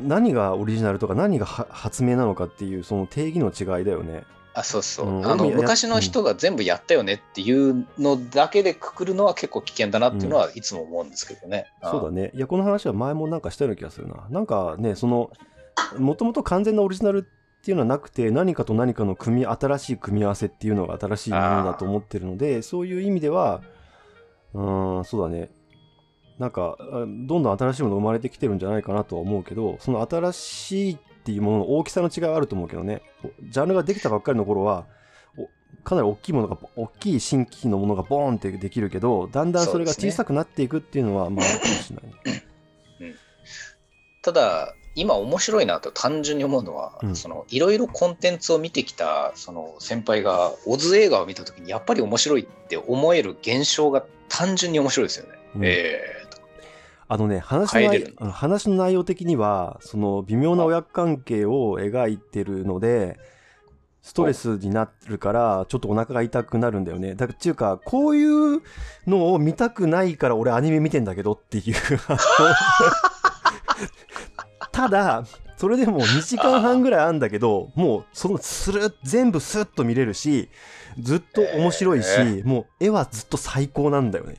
[0.00, 4.24] 何がオリジナルとか何がは発明なのかっていうその定義の違いだよね。
[4.54, 11.66] あそうそう、うんあの昔の人が全部やったよねっていうのだけでくくるのは結構危険だなっていうのはいつも思うんですけどね。
[11.82, 12.30] そうだね。
[12.34, 14.26] いや、この話は前もなんかしたような気がするな。
[14.30, 15.30] なんかね、その、
[15.98, 17.22] もともと完全なオリジナルっ
[17.64, 23.60] ていうのはなくて、何かと何かの組み、新しい組み合わせっていうのが新しいものだと思ってるので、そういう意味では、
[24.54, 25.50] うーん、そうだね。
[26.38, 33.02] なんか、あどんどん新しいもの生まれてきてるんじゃないかなとは思うけど、その新しいっていうものの大きさの違いはあると思うけどね。
[33.42, 34.86] ジャンルができたばっかりの頃は、
[35.36, 35.48] お
[35.84, 42.44] かなり大きいものが、大きい新規のものがボーンってできるけど、だんだんそれが小さくなっていくっていうのは、まあ、あるかもしれないね。
[44.24, 55.32] ただ今面白いなと単純に思うのは、うんそのいろいろコンテンツを見てきたその先輩がオズ映画を見た時にやっぱり面白いって思える現象が単純に面白いですよね。
[55.56, 56.42] うんええと
[57.06, 63.18] あのね、話の内の話の内容的には、その微妙な親子関係を描いてるので、
[64.02, 67.14] ストレスになるから、ちょっとお腹が痛くなるんだよね。
[67.14, 68.62] だから、っていうか、こういう
[69.06, 71.74] のを見たくないから俺アニメ見てんだけどっていう。
[74.72, 75.24] ただ、
[75.64, 80.50] それでも2時間半ぐらいあるんだけど、もうそのスルッ、全部スッと見れるし、
[81.00, 84.36] ずっと面白いし、えもう絵はずっと最高なんだよね。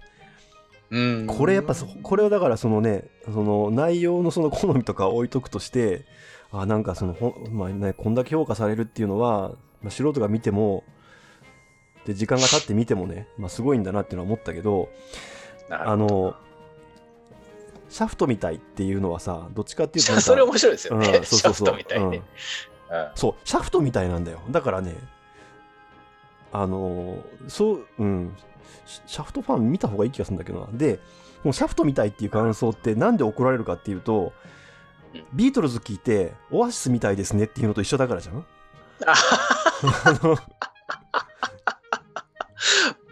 [0.91, 1.25] うん。
[1.25, 6.05] これやっぱそこれはだからそのねその内容のその好みとか置いとくとして
[6.51, 10.83] あなんかそのほん、まあね、こんだけ評価されるっていうのは、まあ、素人が見ても
[12.05, 14.89] で時間が経って見てもね、まあ、すごいんだなっていうのは思ったけど。
[15.71, 16.35] あの
[17.89, 21.07] シャフトみたいっていうのはさどっちかっていうとそれ面白いですよね。
[21.07, 21.67] うんそうそうそう。
[21.67, 22.09] シャフトみたいに。
[22.11, 22.21] ね。
[22.91, 23.07] うん。
[23.15, 24.41] そうシャフトみたいなんだよ。
[24.49, 24.95] だからね
[26.51, 28.35] あのそううん。
[28.85, 30.67] シシャフトファン見た方がいい気がするんだけどな。
[30.73, 30.97] で
[31.43, 34.33] このシャフトみたいっていう感想ってなんで怒られるかっていうと
[35.13, 35.23] うん。
[35.33, 38.45] ビートルズ聞いてオアシスみたいですねっていうのと一緒だからじゃん。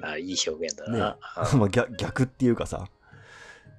[0.01, 1.17] あ いい表現だねな。
[1.57, 2.87] まあ逆逆っていうかさ。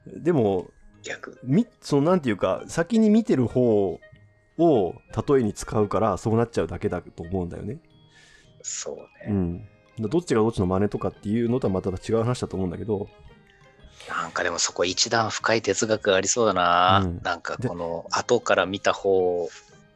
[0.06, 0.68] でも
[1.04, 1.38] 逆。
[1.44, 4.00] みそのなんていうか先に見てる方
[4.58, 4.94] を
[5.28, 7.78] 例えに使うからそうなっちゃうだけだと思うんだよね
[8.62, 9.04] そうね。
[9.28, 9.68] うん
[10.00, 13.08] どっちがどっちの真似とかっていうのとはまた違う話だと思うんだけど
[14.08, 17.02] なんかでもそこ一段深い哲学がありそうだな。
[17.04, 19.48] うんなんかこの後から見た方、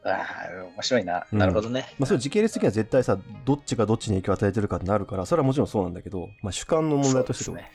[0.04, 1.26] ああ、面白いな。
[1.30, 1.94] うんなるほどね。
[1.98, 7.70] まあ、それ時系列的には絶対さどっちがどっちに影響を与えてるかってなるからそれはもちろんそうなんだけど、まあ、主観の問題としてとね。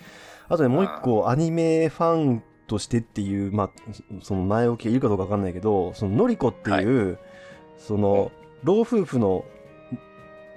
[0.50, 3.70] あとねもう一個アニメファンとしてっていう、まあ、
[4.20, 7.18] そその前置きがいるかどうかわかんないけどそののりこっていう、
[7.78, 8.32] その
[8.64, 9.46] 老夫婦の、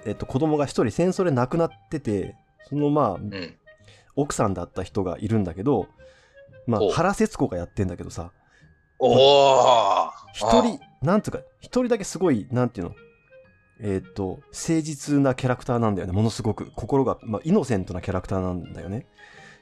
[0.05, 2.37] えっと、子供が一人戦争で亡くなってて
[2.69, 3.57] そのまあうん。
[4.17, 5.89] 奥さんだった人がいるんだけど、
[6.67, 8.33] まあ原節子がやってんだけどさ
[8.99, 12.95] おお一人なんていうか一人だけすごいなんていうの
[13.79, 16.73] えっ、と誠実なキャラクターなんだよねものすごく。
[16.75, 19.07] 心が、まあ、イノセントなキャラクターなんだよね。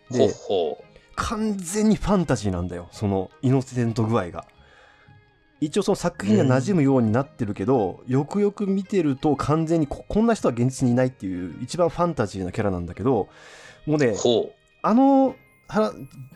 [0.08, 0.83] ほうでほう。
[1.16, 2.88] 完全にファンタジーなんだよ。
[2.92, 4.46] そのイノセント具合が。
[5.60, 13.28] 一応その作品には馴染むようになってるけど、よくよく見てると完全にここんな人は現実にいないっていう一番ファンタジーなキャラなんだけど
[13.86, 15.34] もうねほあの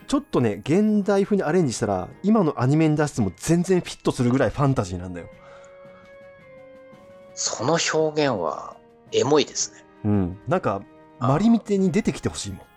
[0.06, 5.26] ちょっとね現代風にアレンジしたら今のアニメに出しても全然フィットするぐらいファンタジーなんだよ。
[5.26, 5.28] う。
[7.34, 8.76] その表現は
[9.12, 9.84] エモいですね。
[10.04, 10.38] うん。
[10.48, 10.82] なんか
[11.18, 11.28] あ。
[11.28, 12.67] マリミテに出てきてほしいもん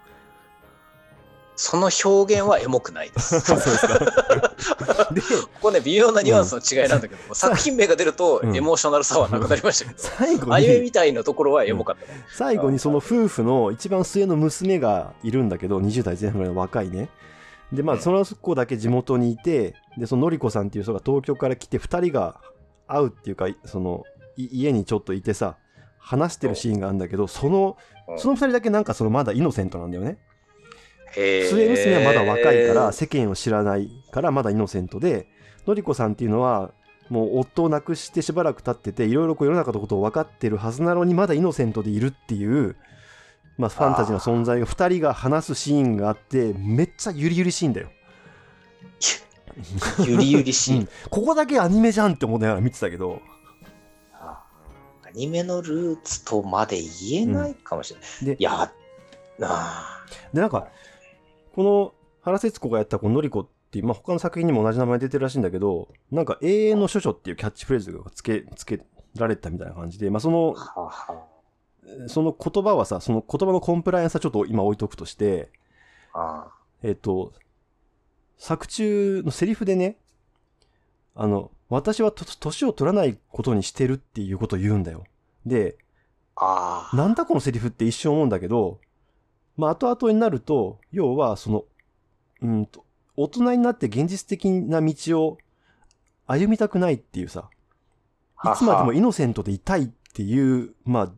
[1.56, 3.40] その表現はエモくないです。
[3.42, 4.00] そうですか。
[5.14, 8.56] でここね、微妙なニュアンスの違いなんだけど、作品名が出るとうん。
[8.56, 10.80] エモーショナルさはなくなりましたけど、最後に。
[10.82, 12.12] みたいなところはエモかった。
[12.12, 12.26] ね。
[12.34, 17.10] 最後にその夫婦の一番末の娘がいるんだけど20代前半ぐらいの若いね。
[17.72, 18.02] でまあうん。
[18.02, 22.42] その子だけ地元にいてでそののりこさんっていう人が東京から来て2人が
[22.88, 24.04] 会うっていうかその
[24.36, 25.58] い家にちょっといてさ
[26.00, 27.78] 話してるシーンがあるんだけどその
[28.10, 28.20] うん。
[28.20, 30.18] その2人だけなんかそのまだイノセントなんだよね
[31.14, 35.28] 末娘はまだ若いから世間を知らないからまだイノセントで
[35.68, 36.72] のりこさんっていうのは
[37.10, 42.78] もう夫を亡くしてしばらく経ってていろいろこう世の中のことを分かってるはずなのにまだイノセントでいるっていう、
[43.58, 47.90] まあ、ファンタジーな存在が2人が話すシーンがあってめっちゃゆりゆりしいんだよ。
[50.08, 50.80] ゆりゆりしい。
[50.80, 53.22] うんここだけアニメじゃんって思いながら見てたけど
[54.14, 54.42] あ
[55.06, 58.26] アニメのルーツとまで言えないかもしれない。
[58.38, 58.72] でいや、
[59.38, 60.70] なあでなんか
[61.54, 68.82] この原節子がやったこののりこっていう、まあ、他の作品にも同じ名前出てるらしいんだけどなんか永遠の処女っていうキャッチフレーズがつけつけ
[69.16, 70.56] られたみたいな感じで、まあ、その
[72.08, 75.50] その言葉はさその言葉のコンプライアンスはちょっと今置いとくとして
[76.14, 76.48] あ。
[76.84, 77.34] えっ、と
[78.38, 79.98] 作中のセリフでね
[81.16, 85.06] あの私はと年を取らないことにしてるっていうことを言うんだよ。
[85.46, 85.78] で
[86.36, 86.96] ああ。
[86.96, 88.80] なんだこのセリフって一瞬思うんだけど、
[89.58, 91.66] まあ、後々になると、要は、その、
[92.42, 92.86] うんと、
[93.16, 94.94] 大人になって現実的な道
[95.24, 95.38] を
[96.28, 97.50] 歩みたくないっていうさ、
[98.44, 101.12] いつまでもイノセントでいたいっていう、まあ、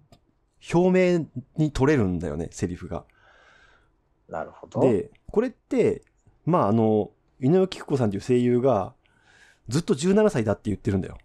[0.73, 1.25] 表明
[1.57, 3.05] に取れるんだよね、セリフが。
[4.29, 4.81] なるほど。
[4.81, 6.03] で、これって、
[6.45, 8.93] まあ、あの、井上貴子さんっていう声優が、
[9.67, 11.17] ずっと17歳だって言ってるんだよ。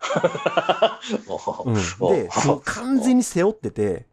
[1.26, 4.06] もううん、おで、その完全に背負ってて、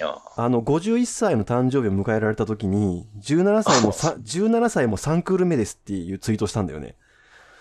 [0.00, 6.94] あの、51歳の誕生日を迎えられた時に、17歳もさ、17歳も3クール目ですっていうツイートしたんだよね。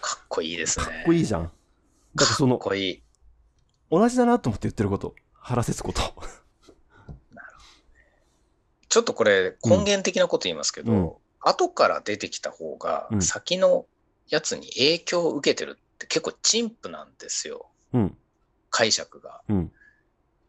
[0.02, 0.86] かっこいいですね。
[0.86, 1.52] かっこいいじゃん。
[2.16, 3.02] だからその、かっこいい。
[3.90, 5.16] 同じだなと思って言ってること。
[5.34, 6.02] 原節子と。
[8.90, 13.86] ちょっとこれ根源的なこと言いますけど、うん後から出てきた方がうん先の
[14.28, 17.68] やつに影響を受けてるって結構陳腐なんですよ。
[17.94, 18.18] うん。
[18.70, 19.42] 解釈が。
[19.48, 19.72] うん。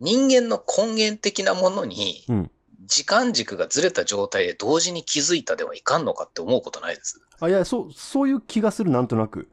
[0.01, 2.51] 人間の根源的なものにうん。
[2.87, 7.21] 時間軸がずれた状態で同時に気づいたではいかんのかって思うことないです？
[7.39, 9.51] あ、いや、そう、そういう気がする、なんとなく。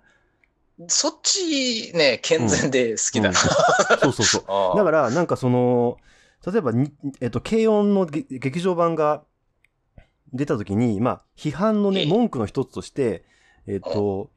[0.87, 3.35] そっちね、健全で好きだな。
[3.99, 4.43] そうそうそう。
[4.47, 5.97] ああだから、なんかその、
[6.45, 9.23] 例えばに、えっと、軽音のげ劇場版が
[10.31, 13.25] 出た時に、まあ、批判のね、ええ文句の一つとして、
[13.67, 14.29] えっと、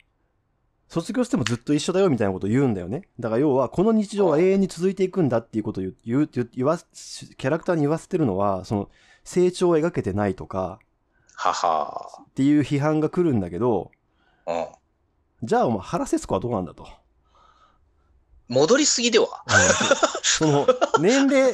[0.88, 3.02] 卒業してもずっと一緒だよみたいなことを言うんだよね。
[3.20, 8.88] だから要は、この日常は永遠に続いていくんだっていうことを言う、言わす、キャラクターに言わせてるのは、その、
[9.22, 10.78] 成長を描けてないとか、
[11.34, 12.22] はは。
[12.30, 13.90] っていう批判が来るんだけど、
[14.46, 14.66] うん。
[15.42, 16.88] じゃあ、お前、原節子はどうなんだと。
[18.48, 19.44] 戻りすぎでは
[20.22, 20.66] その、
[21.00, 21.52] 年齢、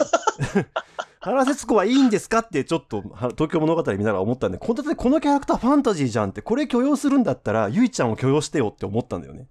[1.25, 9.47] 原節子はいいんですかってちょっとは東京物語見ながら思ったんで、このこのキャラクターファンタジーじゃんって、これ許容するんだったら、ゆいちゃんを許容してよって思ったんだよね。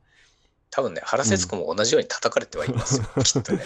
[0.70, 3.64] 多分ね、原節子も同じように叩かれてはいますよ、 きっとね。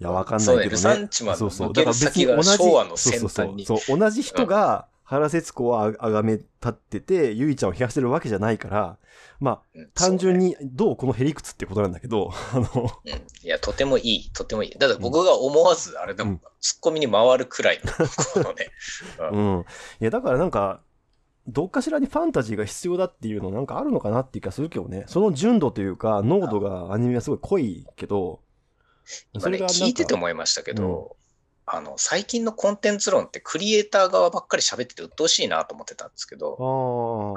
[0.00, 1.08] いや、わかんないけどルサンね。
[1.08, 1.68] チマンのそうそう。
[1.68, 3.66] 向だから別ける先昭和のそう先そうそう端に。
[3.66, 8.98] そう、同じ人が原節子をああがめ立ってて、ゆいちゃんを冷やしてるわけじゃないから、
[9.40, 12.66] まあ、うん単純にどうこのへりくつってことなんだけど、 あの、
[13.04, 14.70] うん、いや、とてもいい、とてもいい。
[14.78, 16.40] だから僕が思わず、あれでも、うん。
[16.60, 18.70] ツッコミに回るくらいの、このね、
[19.32, 19.56] うん。
[19.56, 19.64] うん。
[20.00, 20.82] いや、だからなんか、
[21.46, 25.04] どっかしらにファンタジーが必要だっていうのなんかあるのかなっていう気がするけどね。
[25.06, 28.40] その純度というか、濃度がアニメはすごい濃いけど、
[29.32, 31.16] 今ね、聞いてて思いましたけど、
[31.72, 36.56] あの、最近のコンテンツ論ってクリエイター側ばっかり喋ってて鬱陶しいなと思ってたんですけど、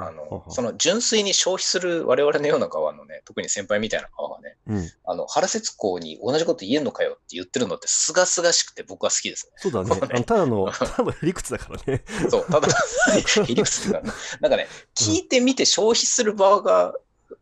[0.02, 4.90] あの、その純粋に消費する我々のような側のね、特に先輩みたいな側はね、うん。
[5.06, 10.00] あの、原節子に同じこと言えんのかよって言ってるのってすがすがしくて僕は好きですそうだね。
[10.00, 11.84] ねただの、 ただのへりくつだからね。
[11.86, 12.04] ね。
[12.28, 12.68] そう、ただ、
[13.14, 13.16] へ
[13.46, 14.66] りくつっていうか、なんかね、
[14.96, 16.94] 聞いてみて消費する側が、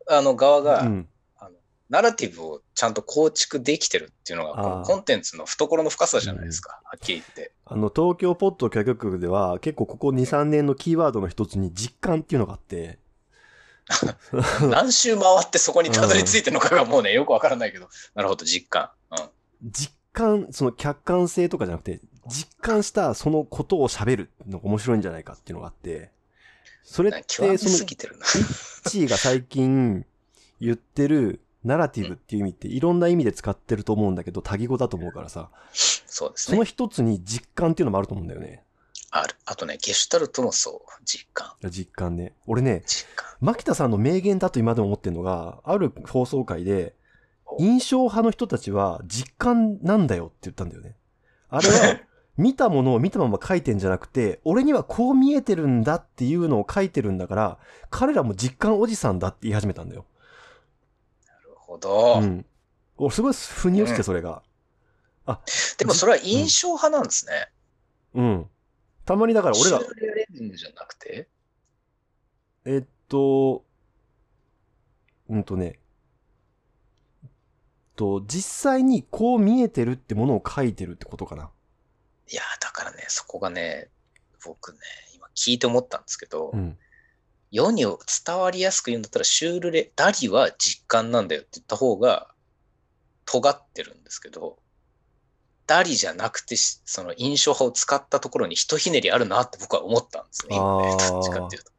[0.07, 1.09] あの、側が、うん。
[1.93, 7.53] ナラティブをちゃんと構築できてるっていうのが、コンテンツの懐の深さじゃないですか、はっきり言って。
[7.65, 12.97] あの、東京ポッドキャ局では、結構ここ2、3年のキーワードの一つに実感っていうのがあって、
[14.71, 18.89] 何周回ってそこにたどり着いてるのかがもうね、よくわからないけど、 なるほど、実感。
[19.11, 19.71] うん。
[19.71, 26.09] 実感、その客観性とかじゃなくて、実感したそのことを喋るのが面白いんじゃないかっていうのがあって、
[26.83, 28.25] それって、その、すぎてるな。
[28.25, 30.07] チーが最近
[30.59, 36.63] 言ってるナラティブっていう意味っていろんな意味で使ってると思うんだけど、多義語だと思うからさ、そうですねその。
[36.63, 38.63] 一つに実感っていうのもあると思うんだよね。
[39.11, 39.35] ある。
[39.45, 41.53] あとね、ゲシュタルトのそう、実感。
[41.69, 42.33] 実感ね。
[42.47, 42.83] 俺ね。
[43.41, 46.95] 牧田さんの名言だと今でも思ってるのが、ある放送回で、
[47.45, 50.95] お印象派の人たちは実感なんだよって言ったんだよね。
[51.49, 51.99] あれは、
[52.37, 57.57] 見たものを見たまま書いてんじゃなくて、俺にはこう見えてるんだっていうのを書いてるんだから、
[57.91, 60.05] 彼らも実感おじさんだって言い始めたんだよ。
[61.73, 62.19] ほど。
[62.21, 62.45] うん。
[62.97, 64.43] 俺すごい腑に落ちて、うんそれが。
[65.77, 67.49] でもそれは印象派なんですね。
[68.13, 68.49] うん。
[69.05, 71.27] たまにだから俺がレアリズムじゃなくて？
[72.65, 73.65] えっと、
[75.29, 75.79] うんとね、
[77.23, 77.29] えっ
[77.95, 81.49] と、実際にこう見えてるってものを書いてるってことかな。
[82.31, 83.89] いやー、だからね、そこがね、
[84.45, 84.79] 僕ね、
[85.15, 86.77] 今聞いて思ったんですけど、うん。
[87.53, 92.27] 世に伝わりやすく言うんだったら、シュールレ、ダリは実感なんだよって言った方が、
[93.25, 94.57] 尖ってるんですけど、
[95.67, 100.57] ダリじゃなくてし、その印象派を使ったところにひとひねりあるなって僕は思ったんですね。
[100.57, 101.71] どっちかっていうと。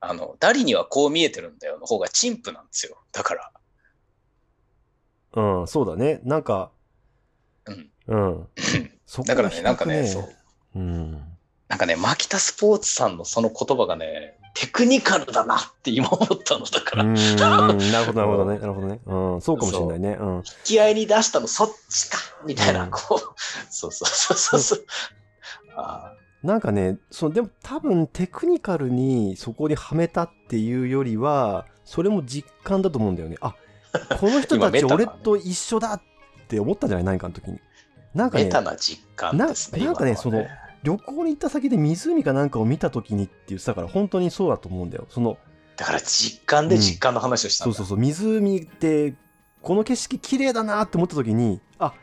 [0.00, 2.98] あの、ダリにはこう見えてるんだよの方が陳腐なんですよ。
[3.10, 3.50] だから。
[5.32, 6.20] うん、そうだね。
[6.24, 6.70] なんか、
[7.64, 7.90] うん。
[8.06, 8.48] うん。
[9.24, 10.28] だからね、なんかね、そう。
[10.74, 11.12] うん。
[11.68, 18.58] なんかね、マキタスポーツさんのその言葉がね、テクニカルだなって今思ったのだから、なるほど、なるほどね。
[18.58, 19.00] なるほどね。
[19.06, 20.18] うん、そうかもしれないね。
[20.20, 20.42] うん。
[20.64, 23.34] き合いに出したのそっちかみたいな、うんこう、
[23.70, 24.84] そうそうそうそうそう。
[25.74, 33.36] あなんかね、その、でも多分テクニカルにそこにはめたっていうよりは、それも実感だと思うんだよね。
[33.40, 33.54] あ、
[34.18, 36.02] この人今たち俺と一緒だっ
[36.48, 37.58] て思ったんじゃない何かの時に。
[38.14, 39.80] なんかねーメ、タな実感ですね。
[39.80, 40.44] ななんかね今は
[40.82, 45.06] 旅行に行った先で湖かなんかを見た時にって言ってたから、本当にそうだと思うんだよ。
[45.08, 45.38] その、
[45.76, 47.74] だから実感で実感の話をしたんだ。
[47.74, 49.14] そうそうそう、湖って、
[49.62, 51.94] この景色綺麗だなって思った時に、あ、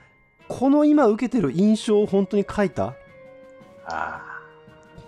[0.47, 2.95] この今受けてる印象を本当に書いた？
[3.85, 4.21] あ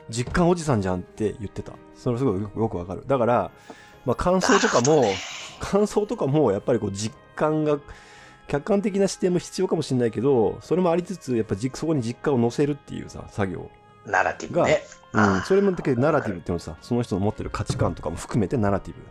[0.09, 1.73] 実感おじさんじゃんって言ってた。
[1.95, 3.05] それすごいよくわかる。
[3.07, 3.51] だから、
[4.05, 5.15] まあ、感想とかもね
[5.59, 7.79] 感想とかもやっぱりこう実感が
[8.47, 13.69] 客観的な視点も必要かもしれないけどそれもありつつやっぱじそこに実感を乗せるっていうさ作業、
[14.05, 14.83] ナラティブね。
[15.13, 19.01] うん、それもだけどナラティブっていうのはさその人の持ってる価値観とかも含めてナラティブ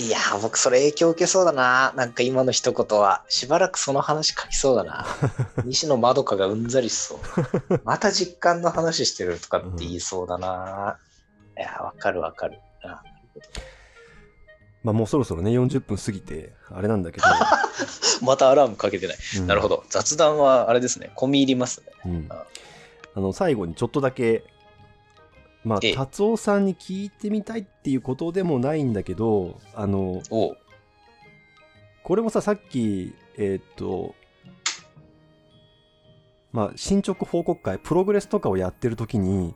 [0.00, 1.92] いやー、僕それ影響受けそうだな。
[1.94, 3.22] なんか今の一言は。
[3.28, 5.04] しばらくその話書きそうだな。
[5.66, 7.16] 西野まどかがうんざりしそ
[7.68, 7.80] う。
[7.84, 10.98] また実感の話してるとかって言いそうだな。
[11.54, 12.60] いやー、わかるわかる。
[12.82, 13.02] あ
[14.82, 17.26] まあもうそろそろね40分過ぎてあれなんだけど、
[18.24, 19.16] またアラームかけてない。
[19.38, 19.84] うんなるほど。
[19.88, 21.10] 雑談はあれですね。
[21.16, 21.92] 込み入りますね。
[22.06, 22.44] うんあ
[23.14, 24.44] あの最後にちょっとだけ
[25.64, 30.22] まあええ達夫さんに聞いてみたいっていうことでもないんだけどあの。
[32.02, 34.14] これもささっきえーっと
[36.52, 39.54] まあ進捗報告会プログレスとかをやってる時に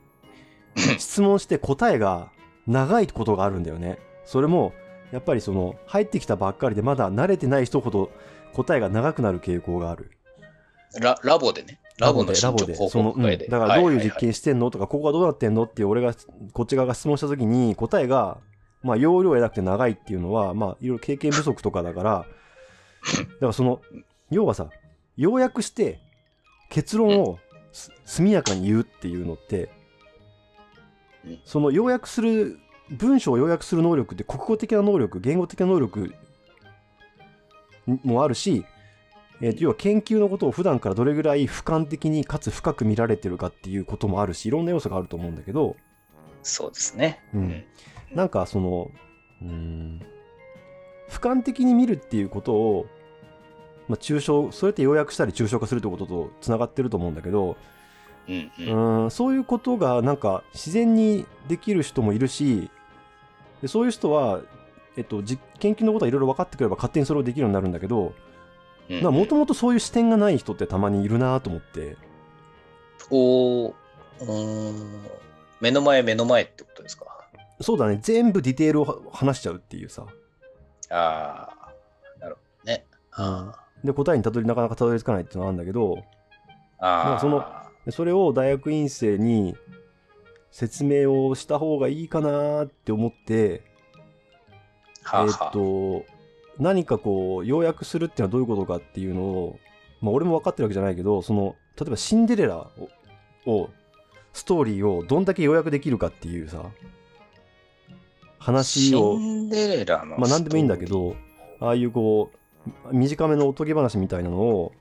[0.98, 2.30] 質問して答えが
[2.66, 4.72] 長いことがあるんだよねそれも
[5.12, 8.10] やっぱりその入ってきたばっかりでまだ慣れてない人ほど
[8.52, 10.10] 答えが長くなる傾向がある。
[11.00, 11.80] ララボでね。
[11.98, 12.74] ラボのラ進ボで。
[12.74, 13.12] その。
[13.12, 13.22] うん。
[13.22, 16.14] だからどういう実験してんのとかここはどうなってんのって俺が
[16.52, 18.38] こっち側が質問した時に答えが
[18.82, 22.10] まあ容量がなくて長いっていうのはまあいろいろ経験不足とかだから
[23.06, 23.80] だからその
[24.30, 24.68] 要はさ
[25.16, 26.00] 要約して
[26.70, 27.38] 結論を
[27.72, 29.70] す速やかに言うっていうのって
[31.24, 31.40] うん。
[31.44, 32.58] その要約する
[32.94, 36.14] 文章を要約する能力って国語的な能力言語的な能力
[37.86, 38.64] もあるし、
[39.40, 45.76] えー要は研究のことを普段からどれぐらい俯瞰的にかつ深く見られてるかっていうこともあるしいろんな要素があると思うんだけど
[46.42, 47.20] そうですね。
[47.34, 47.64] うん。
[48.14, 48.90] なんかその
[49.42, 50.00] うーん
[51.10, 52.86] 俯瞰的に見るっていうことを、
[53.88, 57.56] まあ、抽象そうやって要約したり抽象化するってこととつながってると思うんだけど
[58.28, 62.70] うんうんそういうことがなんか自然にできる人もいるし
[63.64, 64.42] でそういう人は、
[64.94, 68.12] えっと、実研究のことはいろいろ分かってくれば勝手にそれをできるようになるんだけど
[68.90, 71.96] うんもともとそういう視点がない人ってたまにいるなと思って。
[73.10, 73.72] おー
[74.20, 75.00] うーん。
[75.62, 77.06] 目の前目の前ってことですか？
[77.62, 77.98] そうだね。
[78.02, 80.04] 全部ディテールをは話しちゃうっていうさ。
[80.90, 81.72] ああ、
[82.20, 82.84] なるほどね。
[83.12, 85.96] あで答えにたどりなかなかたどり着かないっていうのがあるんだけど
[86.78, 87.42] ああその
[87.86, 89.56] でそれを大学院生に
[90.54, 93.64] 説明をした方がいいかなって思って
[95.02, 96.06] はあはえーっと
[96.60, 99.58] 何かこう要約するっていうのはどういうことかっていうのを、
[100.00, 102.70] まあ、俺も分かってるわけじゃないけどその例えばシンデレラを
[103.46, 103.70] を
[104.32, 106.62] ストーリーをどんだけ要約できるかっていうさ
[108.38, 110.18] 話をシンデレラの。
[110.18, 110.86] まあ何でもいいんだけ。
[110.86, 111.16] ど
[111.58, 112.30] ああいうこ
[112.92, 114.72] う短めのおとぎ話みたいなのを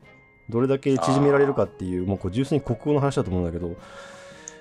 [0.49, 3.76] どれだけ縮められるかっていうもうこう純粋に国語の話だと思うんだけど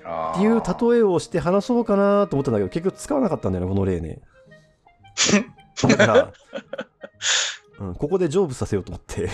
[0.03, 4.19] っていう例えをして話そうかなと思ったんだけど結局使わなかったんだよねこの例ね
[5.87, 6.33] だから、
[7.79, 9.29] うん、ここで成仏させようと思って、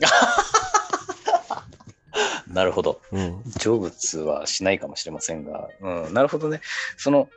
[2.48, 3.00] なるほど。
[3.12, 6.60] うん、成仏はしないかもしれませんが、うん、なるほどね。
[6.96, 7.28] その、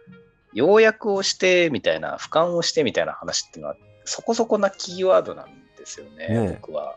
[0.54, 3.76] 要約をしてみたいな、俯瞰をしてみたいな話っていうのは、
[4.06, 5.48] そこそこなキーワードなん
[5.78, 6.96] ですよね、ねえ僕は。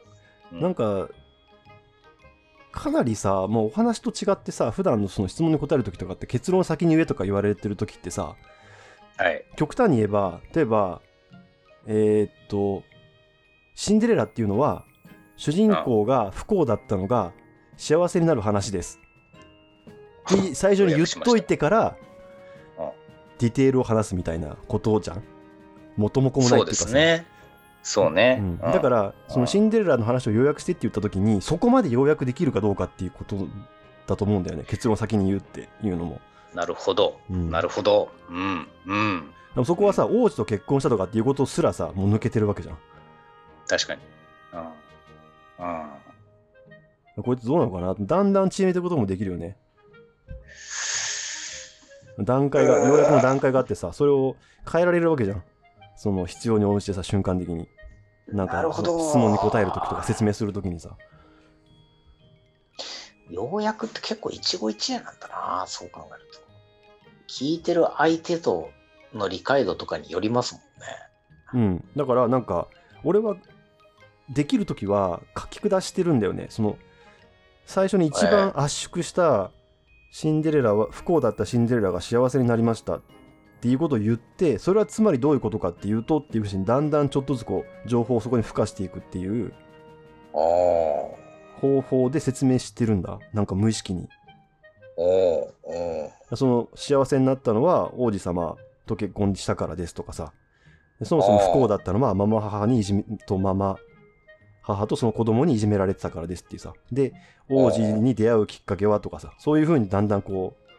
[0.52, 1.08] うんなんか
[2.72, 8.36] かなりさもうお話と違ってさ普段のその質問に答える時とかって結論先に言えとか言われてる時ってさ
[9.16, 9.44] はい。
[9.56, 11.02] 極端に言えば例えば
[11.86, 12.82] えーっと
[13.74, 14.84] シンデレラっていうのは
[15.36, 17.32] 主人公が不幸だったのが
[17.76, 19.00] 幸せになる話です。
[20.32, 21.96] って最初に言っといてから
[22.78, 22.90] うん。
[23.38, 25.22] ディテールを話すみたいなことじゃん？
[25.96, 26.88] 元も子もないそうでっていうかさ。
[26.88, 27.26] すね。
[27.82, 28.38] そうね。
[28.40, 33.36] うんうんだからそのシンデレラの話を要約してって言った時にそこまで要約できるかどうかっていうこと
[34.06, 36.20] だと思うんだよね結論を先に言うっていうのも、
[36.54, 37.18] なるほど。
[37.30, 38.10] うんなるほど。
[38.28, 38.68] うん。
[38.86, 39.30] うん。
[39.54, 42.78] でもそこはさ王子と結婚したとかっていうことすらさもう抜けてるわけじゃん
[43.66, 44.00] 確かに。
[44.52, 44.56] う
[45.62, 45.66] ん。
[45.66, 47.22] うん。
[47.22, 47.94] こいつどうなのかな？
[47.98, 49.56] だんだん縮めていくこともできるよね
[52.18, 54.36] 段階がようやくの段階があってさそれを
[54.70, 55.42] 変えられるわけじゃん
[56.00, 57.68] その必要に応じてさ瞬間的に。
[58.28, 58.82] なんか質
[59.18, 60.96] 問に答える時とか説明する時にさ。
[63.28, 66.40] 要約って結構一期一会なんだな、そう考えると。
[67.28, 68.70] 聞いてる相手と
[69.12, 71.68] の理解度とかによりますもんね。
[71.68, 72.68] うん、だからなんか
[73.04, 73.36] 俺は
[74.30, 76.46] できる時は書き下してるんだよね。
[76.48, 76.78] その
[77.66, 79.50] 最初に一番圧縮した
[80.12, 83.02] シンデレラは不幸だったシンデレラが幸せになりました
[83.60, 89.52] っていうことを言ってそれはつまりどういうことかっていうとっていうふうにだんだんちょっとずつこう情報をそこに付加していくっていう。
[90.32, 93.18] 方法で説明してるんだ。
[93.34, 94.08] なんか無意識に。
[96.34, 98.56] その幸せになったのは王子様
[98.86, 100.32] と結婚したからですとかさ。
[100.98, 103.76] でそもそも不幸だったのは、ママ母にいじめ、とママ
[104.62, 106.72] 母とその子供にいじめられてたからですっていうさ。
[106.92, 107.12] で、
[107.50, 110.69] 王子に出会うきっかけはとかさ、そういう風にだんだんこう、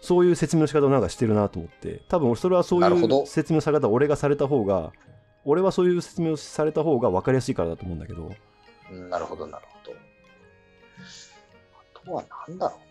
[0.00, 4.92] そういう説明の仕方をなんかしてるなと思って、多分それはそういう説明の仕方を俺がされた方が、
[5.44, 8.32] 俺はそういう説明をされた方が分かりやすいからだと思うんだけど、
[8.90, 9.96] うんなるほど、なるほど。
[11.74, 12.90] あとは何だろうな。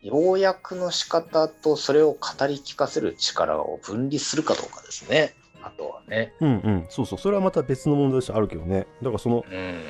[0.00, 5.34] 要約の仕方とそれを語り聞かせる力を分離するかどうかですね。
[5.62, 6.34] あとはね。
[6.40, 8.86] うんうん、そうそう、それはまた別の問題としてあるけどね。
[9.02, 9.82] だからその、うん。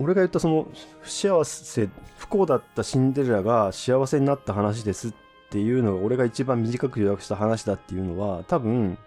[0.00, 0.66] 俺が言ったその
[1.02, 1.88] 不幸せ
[2.18, 5.12] 不幸だったシンデレラが幸せになった話ですっ
[5.50, 8.98] ていうのが俺が一番短く予約した話だっていうのは多分、うん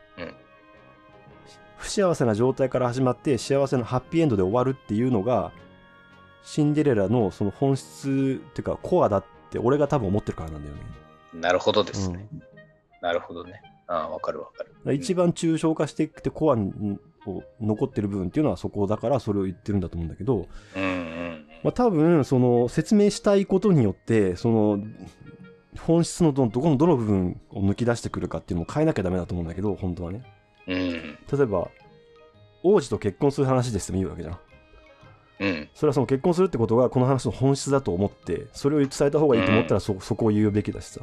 [1.83, 5.51] 不幸せな状態から始まって幸せなハッピーエンドで終わるっていうのが
[6.41, 10.81] シンデレラのその本質っていうかコアだって俺が多分思ってるからなんだよね。
[11.33, 12.29] なるほどですね。
[13.01, 13.61] なるほどね。
[13.87, 14.93] ああ、わかるわかる。
[14.93, 16.71] 一番抽象化していってコアに
[17.27, 20.47] を残ってる部分っていうのはそこだからそれを言ってるんだと思うんだけど。
[21.63, 24.83] まあ、多分その説明したいことによってその
[25.79, 30.23] 本質のどどこのどの部分を抜き出してくるかっていうのも変えなきゃダメだと思うんだけど本当はね
[30.67, 30.77] うん。
[30.77, 31.69] 例えば
[32.63, 34.39] 王子と結婚する話ですってもいいわけじゃん
[35.39, 35.69] うん。
[35.73, 41.01] それはその結婚するってことがこの話の本質だと思ってそれを伝えた方がいいと思ったらそ,、そこを言うべきだしさ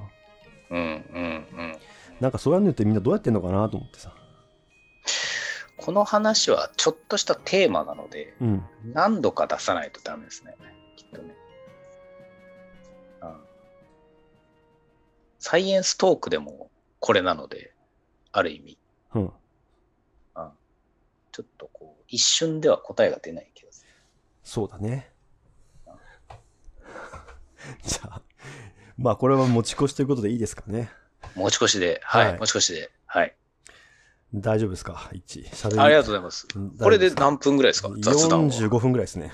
[0.70, 1.72] うんうんうん。
[2.20, 4.12] なんかそうやるのってみんなどうやってんのかなと思ってさ
[5.80, 8.64] この話はちょっとしたテーマなので、うん。
[8.92, 10.54] 何度か出さないとダメですね。
[10.96, 11.34] きっとね。
[13.22, 13.36] うん。
[15.38, 17.72] サイエンストークでもこれなので、
[18.30, 18.78] ある意味、
[19.14, 19.32] うん。
[21.32, 23.90] ちょっとこう、一瞬では答えが出ない気がする。
[24.44, 25.10] そうだね。
[27.82, 28.22] じゃあ
[28.98, 30.90] まあこれは持ち越しということでいいですかね。
[31.34, 32.38] 持ち越しで、はい、はい。
[32.38, 33.34] 持ち越しで、はい。
[34.34, 35.10] 大丈夫ですか？
[35.12, 36.46] 一喋りありがとうございます。
[36.54, 37.90] うんこれで何分ぐらいですか？
[38.00, 38.52] 雑談は。
[38.52, 39.32] 45分ぐらいですね。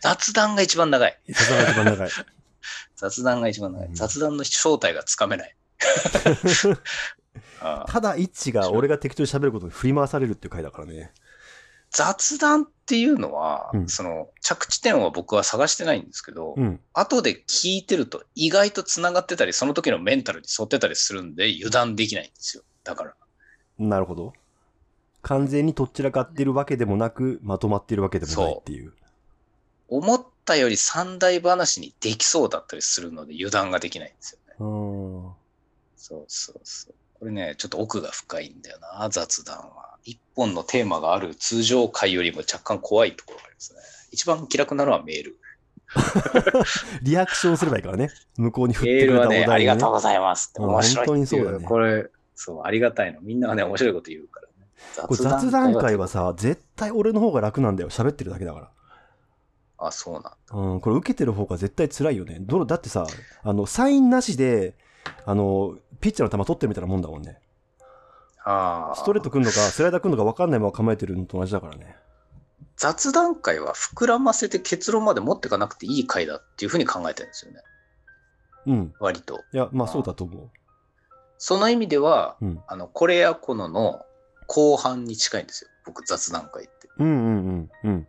[0.00, 1.18] 雑談が一番長い。
[1.28, 2.10] 雑談が一番長い。
[2.96, 3.88] 雑談が一番長い。
[3.88, 5.56] うん雑談の正体がつかめない。
[7.88, 11.12] ただ、一致が俺が適当に喋ることに振り回されるっていう回だからね。
[11.90, 16.80] 雑談っていうのは、うんその着地点は僕は探してないんですけど、うん。
[16.92, 22.62] 後で聞いてると意外とつながってたり、その時のメンタルに沿ってたりするんで油断できないんですよ。
[22.84, 23.14] だから。
[23.80, 24.32] なるほど。
[25.22, 28.92] 完全にとっちらかっているわけでもなく、まとまっているわけでもないっていう。
[29.88, 34.54] 思ったより三大話にできそうだったりするので油断ができないんですよね。
[34.60, 35.32] うーん。
[35.96, 36.94] そうそうそう。
[37.18, 39.96] これね、ちょっと奥が深いんだよな、雑談は。
[40.04, 43.80] 一本のテーマがある通常回よりも若干怖いところがありますね。
[44.12, 45.38] 一番気楽なのはメール。
[47.02, 48.10] リアクションすればいいからね。
[48.36, 49.66] 向こうに振っメてくれたおールはね、あり。
[49.66, 51.06] がとうございますってうん面白いう。
[51.06, 52.10] 本当にそうだねこれ、
[52.40, 53.20] そう、ありがたいの。
[53.20, 54.52] みんながね、面白いこと言うからね。
[55.06, 57.90] これ雑談会はさ、絶対俺の方が楽なんだよ。
[57.90, 58.70] 喋ってるだけだから。
[59.76, 60.36] あ、そうなんだ。
[60.52, 62.38] うん、これ受けてる方が絶対辛いよね。
[62.40, 63.06] どのだってさ、
[63.42, 64.74] あの、サインなしで、
[65.26, 67.38] あの、ピッチャーの球取ってるみたいなもんだもんね。
[68.42, 68.96] ああ。
[68.96, 71.94] ストレート来るのか、スライダー来るのか分かんないまま構えてるのと同じだからね。
[72.76, 77.60] 雑談会は膨らませて結論まで持っていかなくていい回だっていうふうに考えてるんですよね。
[78.66, 78.94] うん。
[79.00, 79.40] 割と。
[79.52, 80.50] いや、まあそうだと思
[81.40, 82.46] その意味では、う。
[82.46, 82.60] うん。
[82.68, 84.04] あの、これやこのの
[84.46, 85.70] 後半に近いんですよ。
[85.86, 86.88] 僕、雑談会って。
[86.98, 88.06] うんうんうんうん。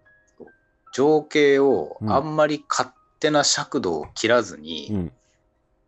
[0.93, 2.89] 情景をうんあんまり勝
[3.21, 5.11] 手な尺度を切らずに、うん。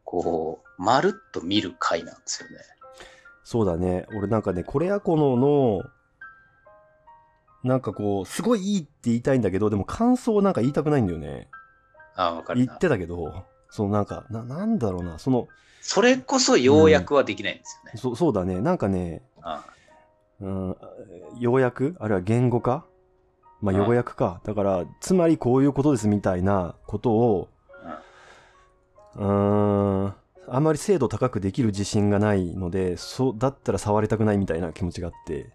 [0.06, 2.56] こう、まるっと見る回なんですよね。
[3.44, 4.06] そうだね。
[4.16, 5.82] 俺なんかね、これやこのの、
[7.66, 11.50] なんかこう、すごいいいって言いたいんだけど、でも感想をなんか言いたくないんだよね。
[12.16, 12.66] ああ、わかるな。
[12.68, 15.50] 言ってたけど、そのなんか、な、なんだろうな、その、
[15.86, 18.00] それこそ要約はできないんですよね。
[18.00, 19.66] そそうだね、なんかね、あ
[20.40, 20.78] うん、
[21.40, 21.98] 要約？
[22.00, 22.86] あるいは言語化？
[23.62, 24.40] まあ、うん要約か。
[24.46, 27.50] だから、つまりこういうことですみたいなことを、
[29.16, 30.14] うーん、
[30.48, 35.52] あんまり精度高くできる自信がないので、そう、だったら触りたくないみたいな気持ちがあって、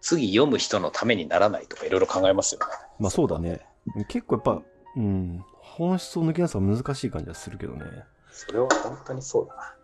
[0.00, 2.66] 次読む人のためにならないとかいろいろ考えますよね。
[2.98, 3.60] まあそうだね。
[4.08, 4.62] 結構やっぱ、
[4.96, 7.84] うん、本質を抜き出すのは難しい感じはするけどね。
[8.34, 9.74] それは本当にそうだな。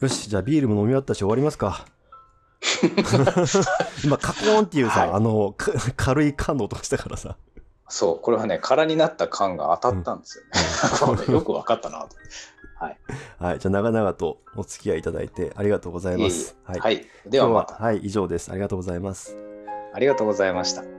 [0.00, 1.84] よし、じゃあビールも飲み終わったし終わりますか。
[4.02, 7.36] 今、カコーンっていうさ、はいあの、か軽い缶の音がしたからさ。
[7.86, 11.34] そう、これはね、空になった感が当たったんですよ ね。
[11.34, 12.16] よくわかったなと。
[12.80, 12.98] はい。
[13.38, 16.56] はい、じゃあ長々とお付き合いいただいてありがとうございます。
[16.68, 16.96] いえいえはい。
[16.96, 17.74] で今日は、はまた。
[17.74, 18.50] はい、以上です。
[18.50, 19.36] ありがとうございます。
[19.92, 20.93] ありがとうございました。